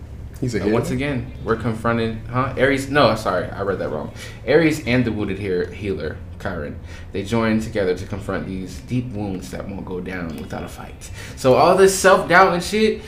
He's 0.41 0.55
a 0.57 0.63
and 0.63 0.73
once 0.73 0.91
again, 0.91 1.31
we're 1.45 1.55
confronted, 1.57 2.19
huh? 2.29 2.55
Aries, 2.57 2.91
no, 2.91 3.15
sorry, 3.15 3.49
I 3.51 3.63
read 3.63 3.79
that 3.79 3.91
wrong. 3.91 4.11
Aries 4.45 4.85
and 4.89 5.05
the 5.05 5.13
wounded 5.13 5.39
healer, 5.39 5.67
healer 5.71 6.17
Chiron, 6.43 6.79
they 7.13 7.23
join 7.23 7.61
together 7.61 7.95
to 7.97 8.07
confront 8.07 8.47
these 8.47 8.81
deep 8.81 9.07
wounds 9.13 9.51
that 9.53 9.69
won't 9.69 9.85
go 9.85 10.01
down 10.01 10.37
without 10.37 10.65
a 10.65 10.69
fight. 10.69 11.11
So 11.37 11.55
all 11.55 11.77
this 11.77 11.99
self 11.99 12.29
doubt 12.29 12.53
and 12.55 12.63
shit, 12.63 13.03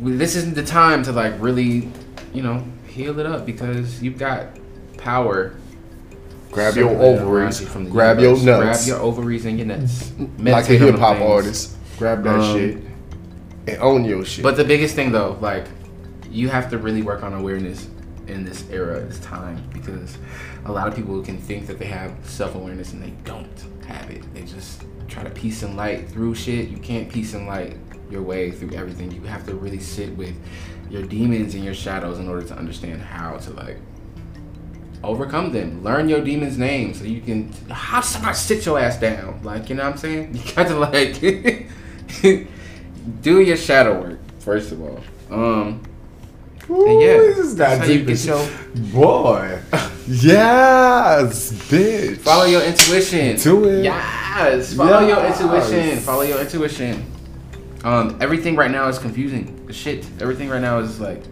this 0.00 0.36
isn't 0.36 0.54
the 0.54 0.64
time 0.64 1.02
to 1.04 1.12
like 1.12 1.34
really, 1.40 1.88
you 2.32 2.42
know, 2.42 2.64
heal 2.86 3.18
it 3.18 3.26
up 3.26 3.44
because 3.46 4.02
you've 4.02 4.18
got 4.18 4.46
power. 4.98 5.54
Grab 6.50 6.76
your 6.76 6.90
ovaries. 6.90 7.60
you 7.60 7.66
from 7.66 7.84
the 7.84 7.90
Grab 7.90 8.18
your 8.18 8.32
nuts. 8.42 8.86
Grab 8.86 8.86
your 8.86 8.98
ovaries 9.04 9.44
and 9.44 9.58
your 9.58 9.66
nuts. 9.66 10.12
like 10.38 10.70
a 10.70 10.78
hip 10.78 10.96
hop 10.96 11.20
artist. 11.20 11.76
Grab 11.98 12.22
that 12.24 12.40
Um, 12.40 12.56
shit 12.56 12.78
and 13.66 13.78
own 13.82 14.04
your 14.04 14.24
shit. 14.24 14.42
But 14.42 14.56
the 14.56 14.64
biggest 14.64 14.94
thing 14.94 15.12
though, 15.12 15.36
like, 15.40 15.64
you 16.30 16.48
have 16.48 16.70
to 16.70 16.78
really 16.78 17.02
work 17.02 17.22
on 17.22 17.32
awareness 17.32 17.88
in 18.26 18.44
this 18.44 18.68
era, 18.70 19.00
this 19.00 19.18
time, 19.20 19.62
because 19.72 20.18
a 20.64 20.72
lot 20.72 20.88
of 20.88 20.94
people 20.94 21.22
can 21.22 21.38
think 21.38 21.66
that 21.66 21.78
they 21.78 21.86
have 21.86 22.12
self 22.24 22.54
awareness 22.54 22.92
and 22.92 23.02
they 23.02 23.12
don't 23.24 23.64
have 23.86 24.10
it. 24.10 24.22
They 24.34 24.42
just 24.42 24.84
try 25.08 25.22
to 25.22 25.30
peace 25.30 25.62
and 25.62 25.76
light 25.76 26.08
through 26.08 26.34
shit. 26.34 26.68
You 26.68 26.78
can't 26.78 27.10
peace 27.10 27.34
and 27.34 27.46
light 27.46 27.76
your 28.10 28.22
way 28.22 28.50
through 28.50 28.72
everything. 28.72 29.10
You 29.10 29.22
have 29.22 29.46
to 29.46 29.54
really 29.54 29.80
sit 29.80 30.16
with 30.16 30.34
your 30.90 31.02
demons 31.02 31.54
and 31.54 31.64
your 31.64 31.74
shadows 31.74 32.18
in 32.18 32.28
order 32.28 32.46
to 32.46 32.54
understand 32.56 33.00
how 33.02 33.36
to 33.38 33.50
like 33.52 33.78
overcome 35.02 35.52
them. 35.52 35.82
Learn 35.82 36.08
your 36.08 36.20
demon's 36.20 36.58
name 36.58 36.94
so 36.94 37.04
you 37.04 37.20
can 37.20 37.52
how 37.70 38.00
somebody 38.00 38.34
sit 38.34 38.66
your 38.66 38.78
ass 38.78 38.98
down. 38.98 39.40
Like, 39.42 39.68
you 39.68 39.76
know 39.76 39.84
what 39.84 39.92
I'm 39.92 39.98
saying? 39.98 40.34
You 40.46 40.54
got 40.54 40.68
to 40.68 40.78
like 40.78 41.20
do 43.22 43.40
your 43.40 43.56
shadow 43.56 44.00
work, 44.00 44.18
first 44.40 44.72
of 44.72 44.82
all. 44.82 45.00
Um 45.30 45.82
Ooh, 46.68 47.00
yeah, 47.00 47.16
this 47.18 47.38
is 47.38 47.58
how 47.58 47.84
you 47.84 47.98
deep 47.98 48.06
get 48.08 48.24
your 48.24 48.48
Boy. 48.92 49.60
yes, 50.08 51.52
bitch. 51.52 52.16
follow 52.18 52.44
your 52.44 52.62
intuition. 52.62 53.36
Do 53.36 53.68
it. 53.68 53.84
Yes, 53.84 54.74
follow 54.74 55.06
your 55.06 55.24
intuition. 55.24 55.98
Follow 56.00 56.22
your 56.22 56.40
intuition. 56.40 57.12
Um, 57.84 58.18
everything 58.20 58.56
right 58.56 58.70
now 58.70 58.88
is 58.88 58.98
confusing. 58.98 59.68
Shit. 59.70 60.04
Everything 60.20 60.48
right 60.48 60.60
now 60.60 60.78
is 60.80 60.98
like 60.98 61.22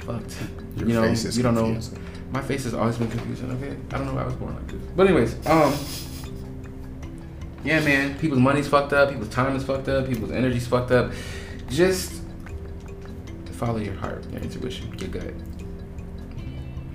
fucked. 0.00 0.36
Your 0.76 0.88
you 0.88 0.94
know, 0.94 1.02
face 1.02 1.24
is 1.24 1.36
you 1.36 1.42
don't 1.42 1.56
confusing. 1.56 1.94
know. 1.94 2.00
My 2.30 2.42
face 2.42 2.64
has 2.64 2.74
always 2.74 2.96
been 2.98 3.10
confusing. 3.10 3.50
Okay, 3.52 3.76
I 3.92 3.98
don't 3.98 4.06
know 4.06 4.14
why 4.14 4.22
I 4.22 4.26
was 4.26 4.34
born 4.36 4.54
like 4.54 4.68
this. 4.68 4.80
But 4.94 5.06
anyways, 5.08 5.46
um, 5.46 5.74
yeah, 7.64 7.80
man. 7.80 8.16
People's 8.18 8.40
money's 8.40 8.68
fucked 8.68 8.92
up. 8.92 9.08
People's 9.08 9.30
time 9.30 9.56
is 9.56 9.64
fucked 9.64 9.88
up. 9.88 10.06
People's 10.06 10.30
energy's 10.30 10.66
fucked 10.68 10.92
up. 10.92 11.10
Just 11.68 12.15
follow 13.56 13.78
your 13.78 13.94
heart, 13.94 14.24
your 14.30 14.40
intuition, 14.42 14.96
your 14.98 15.08
gut. 15.08 15.32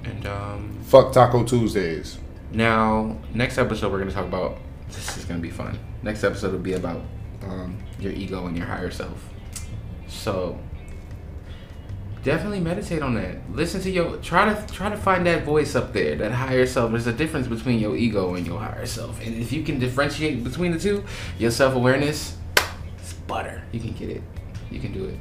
And 0.04 0.26
um, 0.26 0.80
Fuck 0.84 1.14
Taco 1.14 1.44
Tuesdays. 1.44 2.18
now 2.52 3.18
next 3.34 3.58
episode 3.58 3.92
we're 3.92 4.00
gonna 4.00 4.12
talk 4.12 4.26
about 4.26 4.58
this 4.88 5.18
is 5.18 5.26
gonna 5.26 5.40
be 5.40 5.50
fun. 5.50 5.78
Next 6.04 6.24
episode 6.24 6.52
will 6.52 6.60
be 6.60 6.74
about 6.74 7.02
um, 7.44 7.78
your 8.00 8.12
ego 8.12 8.48
and 8.48 8.58
your 8.58 8.66
higher 8.66 8.92
self. 8.92 9.30
So 10.08 10.60
definitely 12.24 12.60
meditate 12.60 13.02
on 13.02 13.14
that. 13.16 13.38
Listen 13.52 13.80
to 13.82 13.90
your 13.90 14.18
try 14.18 14.54
to 14.54 14.74
try 14.74 14.90
to 14.90 14.98
find 14.98 15.26
that 15.28 15.44
voice 15.44 15.76
up 15.76 15.94
there, 15.94 16.16
that 16.16 16.32
higher 16.32 16.66
self. 16.66 16.92
There's 16.92 17.08
a 17.08 17.14
difference 17.14 17.48
between 17.48 17.80
your 17.80 17.96
ego 17.96 18.36
and 18.36 18.46
your 18.46 18.60
higher 18.60 18.86
self, 18.86 19.20
and 19.26 19.36
if 19.36 19.52
you 19.52 19.64
can 19.64 19.80
differentiate 19.80 20.44
between 20.44 20.72
the 20.72 20.80
two, 20.80 21.04
your 21.38 21.52
self 21.52 21.76
awareness, 21.76 22.38
it's 22.98 23.14
butter. 23.14 23.64
You 23.72 23.80
can 23.80 23.94
get 23.94 24.10
it. 24.10 24.22
You 24.70 24.80
can 24.80 24.94
do 24.94 25.06
it. 25.06 25.18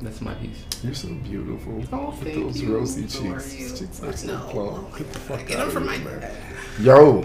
That's 0.00 0.20
my 0.20 0.34
piece. 0.34 0.64
You're 0.84 0.94
so 0.94 1.08
beautiful. 1.08 1.82
Oh, 1.92 2.10
With 2.10 2.20
thank 2.22 2.34
those 2.36 2.60
you. 2.60 2.76
rosy 2.76 3.08
So 3.08 3.26
are 3.32 3.40
cheeks. 3.40 3.58
you. 3.58 3.76
Cheeks 3.86 4.02
are 4.02 4.08
I 4.08 4.10
so 4.12 4.26
know. 4.28 4.46
plump. 4.50 4.96
Get 4.96 5.12
the 5.12 5.18
fuck 5.18 5.46
Get 5.46 5.58
out 5.58 5.64
them 5.64 5.70
from 5.70 5.82
of 5.84 5.88
my 5.88 5.96
here, 5.96 6.20
man. 6.20 6.36
Yo, 6.80 7.22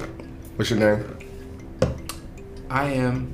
what's 0.55 0.71
your 0.71 0.79
name? 0.79 1.17
I 2.69 2.86
am 2.86 3.31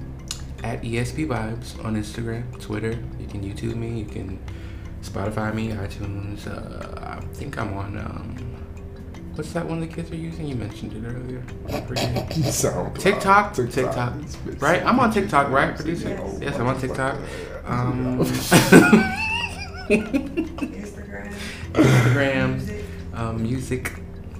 at 0.64 0.82
ESP 0.82 1.28
Vibes 1.28 1.84
on 1.86 1.96
Instagram, 1.96 2.60
Twitter. 2.62 3.00
You 3.20 3.28
can 3.28 3.42
YouTube 3.42 3.76
me. 3.76 4.00
You 4.00 4.06
can 4.06 4.40
Spotify 5.02 5.54
me, 5.54 5.70
iTunes. 5.70 6.46
Uh, 6.46 7.00
I 7.18 7.22
think 7.34 7.58
I'm 7.58 7.74
on. 7.78 7.98
Um, 7.98 8.36
what's 9.36 9.54
that 9.54 9.66
one 9.66 9.80
the 9.80 9.88
kids 9.88 10.12
are 10.12 10.16
using? 10.18 10.48
You 10.48 10.56
mentioned 10.56 10.92
it 10.94 11.08
earlier. 11.08 11.42
I 11.70 11.80
forget. 11.88 12.30
SoundCloud. 12.30 13.00
TikTok? 13.00 13.54
TikTok. 13.54 14.20
This 14.20 14.36
bitch 14.36 14.62
Right? 14.62 14.84
I'm 14.84 15.00
on 15.00 15.14
said 15.14 15.22
TikTok, 15.24 15.50
right, 15.50 15.74
producer? 15.74 16.20
Oh, 16.22 16.38
Yes, 16.42 16.60
I'm 16.60 16.68
on 16.68 16.78
TikTok. 16.82 17.18
Um, 17.66 18.20
Instagram. 19.90 21.34
Instagram, 21.74 22.56
Music. 22.58 22.86
um, 23.14 23.44
music. 23.44 23.92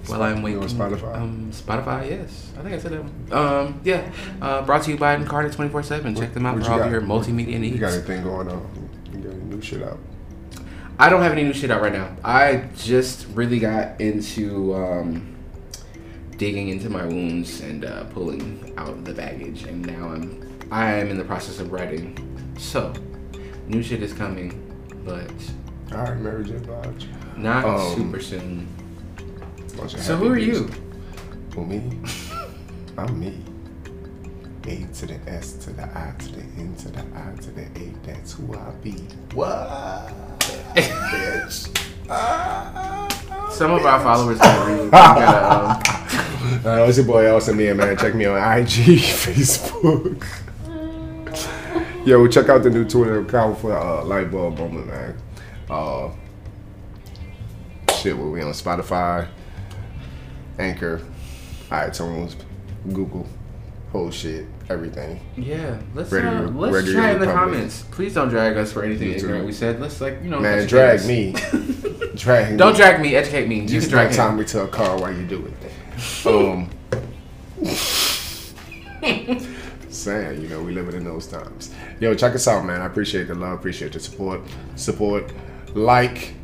While 0.06 0.22
I'm 0.22 0.42
waiting. 0.42 0.60
on 0.62 0.68
Spotify? 0.68 1.16
Um, 1.16 1.50
Spotify, 1.52 2.08
yes. 2.10 2.50
I 2.58 2.62
think 2.62 2.74
I 2.74 2.78
said 2.78 2.92
that. 2.92 3.02
one. 3.04 3.32
Um, 3.32 3.80
yeah. 3.84 4.10
Uh, 4.42 4.62
brought 4.62 4.82
to 4.84 4.90
you 4.90 4.96
by 4.96 5.22
Carter 5.24 5.50
24 5.50 5.82
7. 5.84 6.14
Check 6.16 6.34
them 6.34 6.46
out 6.46 6.56
What 6.56 6.64
for 6.66 6.72
all 6.72 6.78
got? 6.78 6.90
your 6.90 7.00
multimedia 7.02 7.60
needs. 7.60 7.74
You 7.74 7.80
got 7.80 7.92
anything 7.92 8.22
going 8.24 8.48
on? 8.48 8.90
You 9.12 9.18
got 9.20 9.32
any 9.32 9.42
new 9.44 9.60
shit 9.62 9.82
out? 9.82 9.98
I 10.98 11.08
don't 11.08 11.22
have 11.22 11.32
any 11.32 11.44
new 11.44 11.52
shit 11.52 11.70
out 11.70 11.80
right 11.80 11.92
now. 11.92 12.14
I 12.24 12.64
just 12.76 13.26
really 13.34 13.58
got 13.60 14.00
into 14.00 14.74
um, 14.74 15.36
digging 16.36 16.68
into 16.70 16.90
my 16.90 17.04
wounds 17.06 17.60
and 17.60 17.84
uh, 17.84 18.04
pulling 18.04 18.72
out 18.76 19.04
the 19.04 19.12
baggage, 19.12 19.62
and 19.64 19.84
now 19.86 20.08
I'm 20.08 20.58
I 20.72 20.94
am 20.94 21.08
in 21.08 21.18
the 21.18 21.24
process 21.24 21.58
of 21.60 21.70
writing. 21.72 22.16
So, 22.58 22.92
new 23.68 23.82
shit 23.82 24.02
is 24.02 24.12
coming, 24.12 24.69
but 25.10 25.96
All 25.96 26.04
right, 26.04 26.16
Mary 26.18 26.44
J. 26.44 26.60
Not 27.36 27.64
Um, 27.64 27.96
super 27.96 28.20
soon. 28.20 28.68
So 29.88 30.16
who 30.16 30.28
are 30.30 30.38
you? 30.38 30.70
Who 31.54 31.64
me? 31.66 31.98
I'm 32.98 33.18
me. 33.18 33.40
A 34.66 34.86
to 34.94 35.06
the 35.06 35.18
S 35.26 35.54
to 35.64 35.72
the 35.72 35.82
I 35.84 36.12
to 36.18 36.32
the 36.32 36.42
N 36.58 36.74
to 36.78 36.88
the 36.90 37.00
I 37.00 37.34
to 37.40 37.50
the 37.50 37.62
A. 37.62 37.92
That's 38.06 38.32
who 38.32 38.54
I 38.54 38.70
be. 38.82 38.92
What? 39.34 40.38
Bitch. 40.74 41.68
Ah, 42.08 43.08
Some 43.50 43.72
of 43.72 43.84
our 43.84 44.00
followers 44.00 44.38
read. 44.38 44.84
We 44.84 44.90
gotta, 44.90 45.86
um, 45.86 46.06
Uh, 46.66 46.84
it's 46.88 46.98
your 46.98 47.06
boy 47.06 47.24
Elson 47.26 47.56
me, 47.56 47.72
man. 47.72 47.96
Check 47.96 48.14
me 48.14 48.26
on 48.26 48.36
IG, 48.36 48.98
Facebook. 48.98 50.26
Yo, 52.04 52.22
we 52.22 52.28
check 52.30 52.48
out 52.48 52.62
the 52.62 52.70
new 52.70 52.84
Twitter 52.88 53.20
account 53.20 53.58
for 53.58 53.76
uh, 53.76 54.02
Lightbulb 54.04 54.56
Moment, 54.58 54.86
man. 54.86 55.16
Uh, 55.68 56.10
shit, 57.94 58.16
where 58.16 58.26
we 58.28 58.40
on 58.40 58.52
Spotify, 58.52 59.28
Anchor, 60.58 61.02
iTunes, 61.68 62.36
Google, 62.92 63.26
whole 63.92 64.10
shit, 64.10 64.46
everything. 64.70 65.20
yeah, 65.36 65.78
let's 65.94 66.10
uh, 66.12 66.50
let's 66.54 66.90
chat 66.90 67.16
in 67.16 67.20
the 67.20 67.26
comments. 67.32 67.84
Please 67.90 68.14
don't 68.14 68.30
drag 68.30 68.56
us 68.56 68.72
for 68.72 68.82
anything 68.82 69.10
ignorant 69.10 69.44
we 69.44 69.52
said. 69.52 69.78
Let's 69.78 70.00
like 70.00 70.22
you 70.22 70.30
know. 70.30 70.40
Man, 70.40 70.66
drag 70.66 71.00
us. 71.00 71.06
me. 71.06 71.32
drag 72.14 72.56
Don't 72.56 72.72
me. 72.72 72.78
drag 72.78 73.00
me. 73.02 73.14
Educate 73.14 73.46
me. 73.46 73.60
You 73.60 73.68
Just 73.68 73.90
can 73.90 74.08
drag 74.08 74.14
him. 74.14 74.38
me 74.38 74.44
to 74.46 74.62
a 74.64 74.68
car 74.68 74.98
while 74.98 75.12
you 75.14 75.26
do 75.26 75.44
it. 75.46 75.52
Um, 76.24 76.70
saying, 80.02 80.40
you 80.42 80.48
know, 80.48 80.62
we 80.62 80.72
living 80.72 80.94
in 80.94 81.04
those 81.04 81.26
times. 81.26 81.72
Yo, 82.00 82.14
check 82.14 82.34
us 82.34 82.46
out, 82.48 82.64
man. 82.64 82.80
I 82.80 82.86
appreciate 82.86 83.28
the 83.28 83.34
love, 83.34 83.58
appreciate 83.58 83.92
the 83.92 84.00
support. 84.00 84.40
Support, 84.76 85.32
like, 85.74 86.34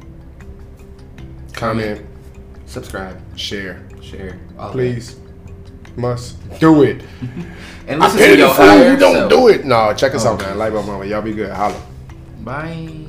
comment, 1.53 2.05
Subscribe, 2.67 3.17
share. 3.39 3.87
share, 4.03 4.39
all 4.59 4.67
that. 4.69 4.73
Please, 4.73 5.17
must 5.97 6.37
do 6.61 6.83
it. 6.83 7.03
and 7.87 8.03
I 8.03 8.07
listen 8.07 8.19
pity 8.19 8.31
to 8.33 8.43
the 8.43 8.47
your 8.49 8.55
fool 8.55 8.67
who 8.91 8.97
don't 8.97 9.29
do 9.29 9.49
it. 9.49 9.65
No, 9.65 9.95
check 9.95 10.15
us 10.15 10.27
Oh, 10.27 10.33
out, 10.35 10.41
man. 10.41 10.59
Like 10.59 10.73
my 10.75 10.83
mama. 10.83 11.07
Y'all 11.07 11.23
be 11.23 11.33
good. 11.33 11.53
Holla. 11.53 11.81
Bye. 12.41 13.06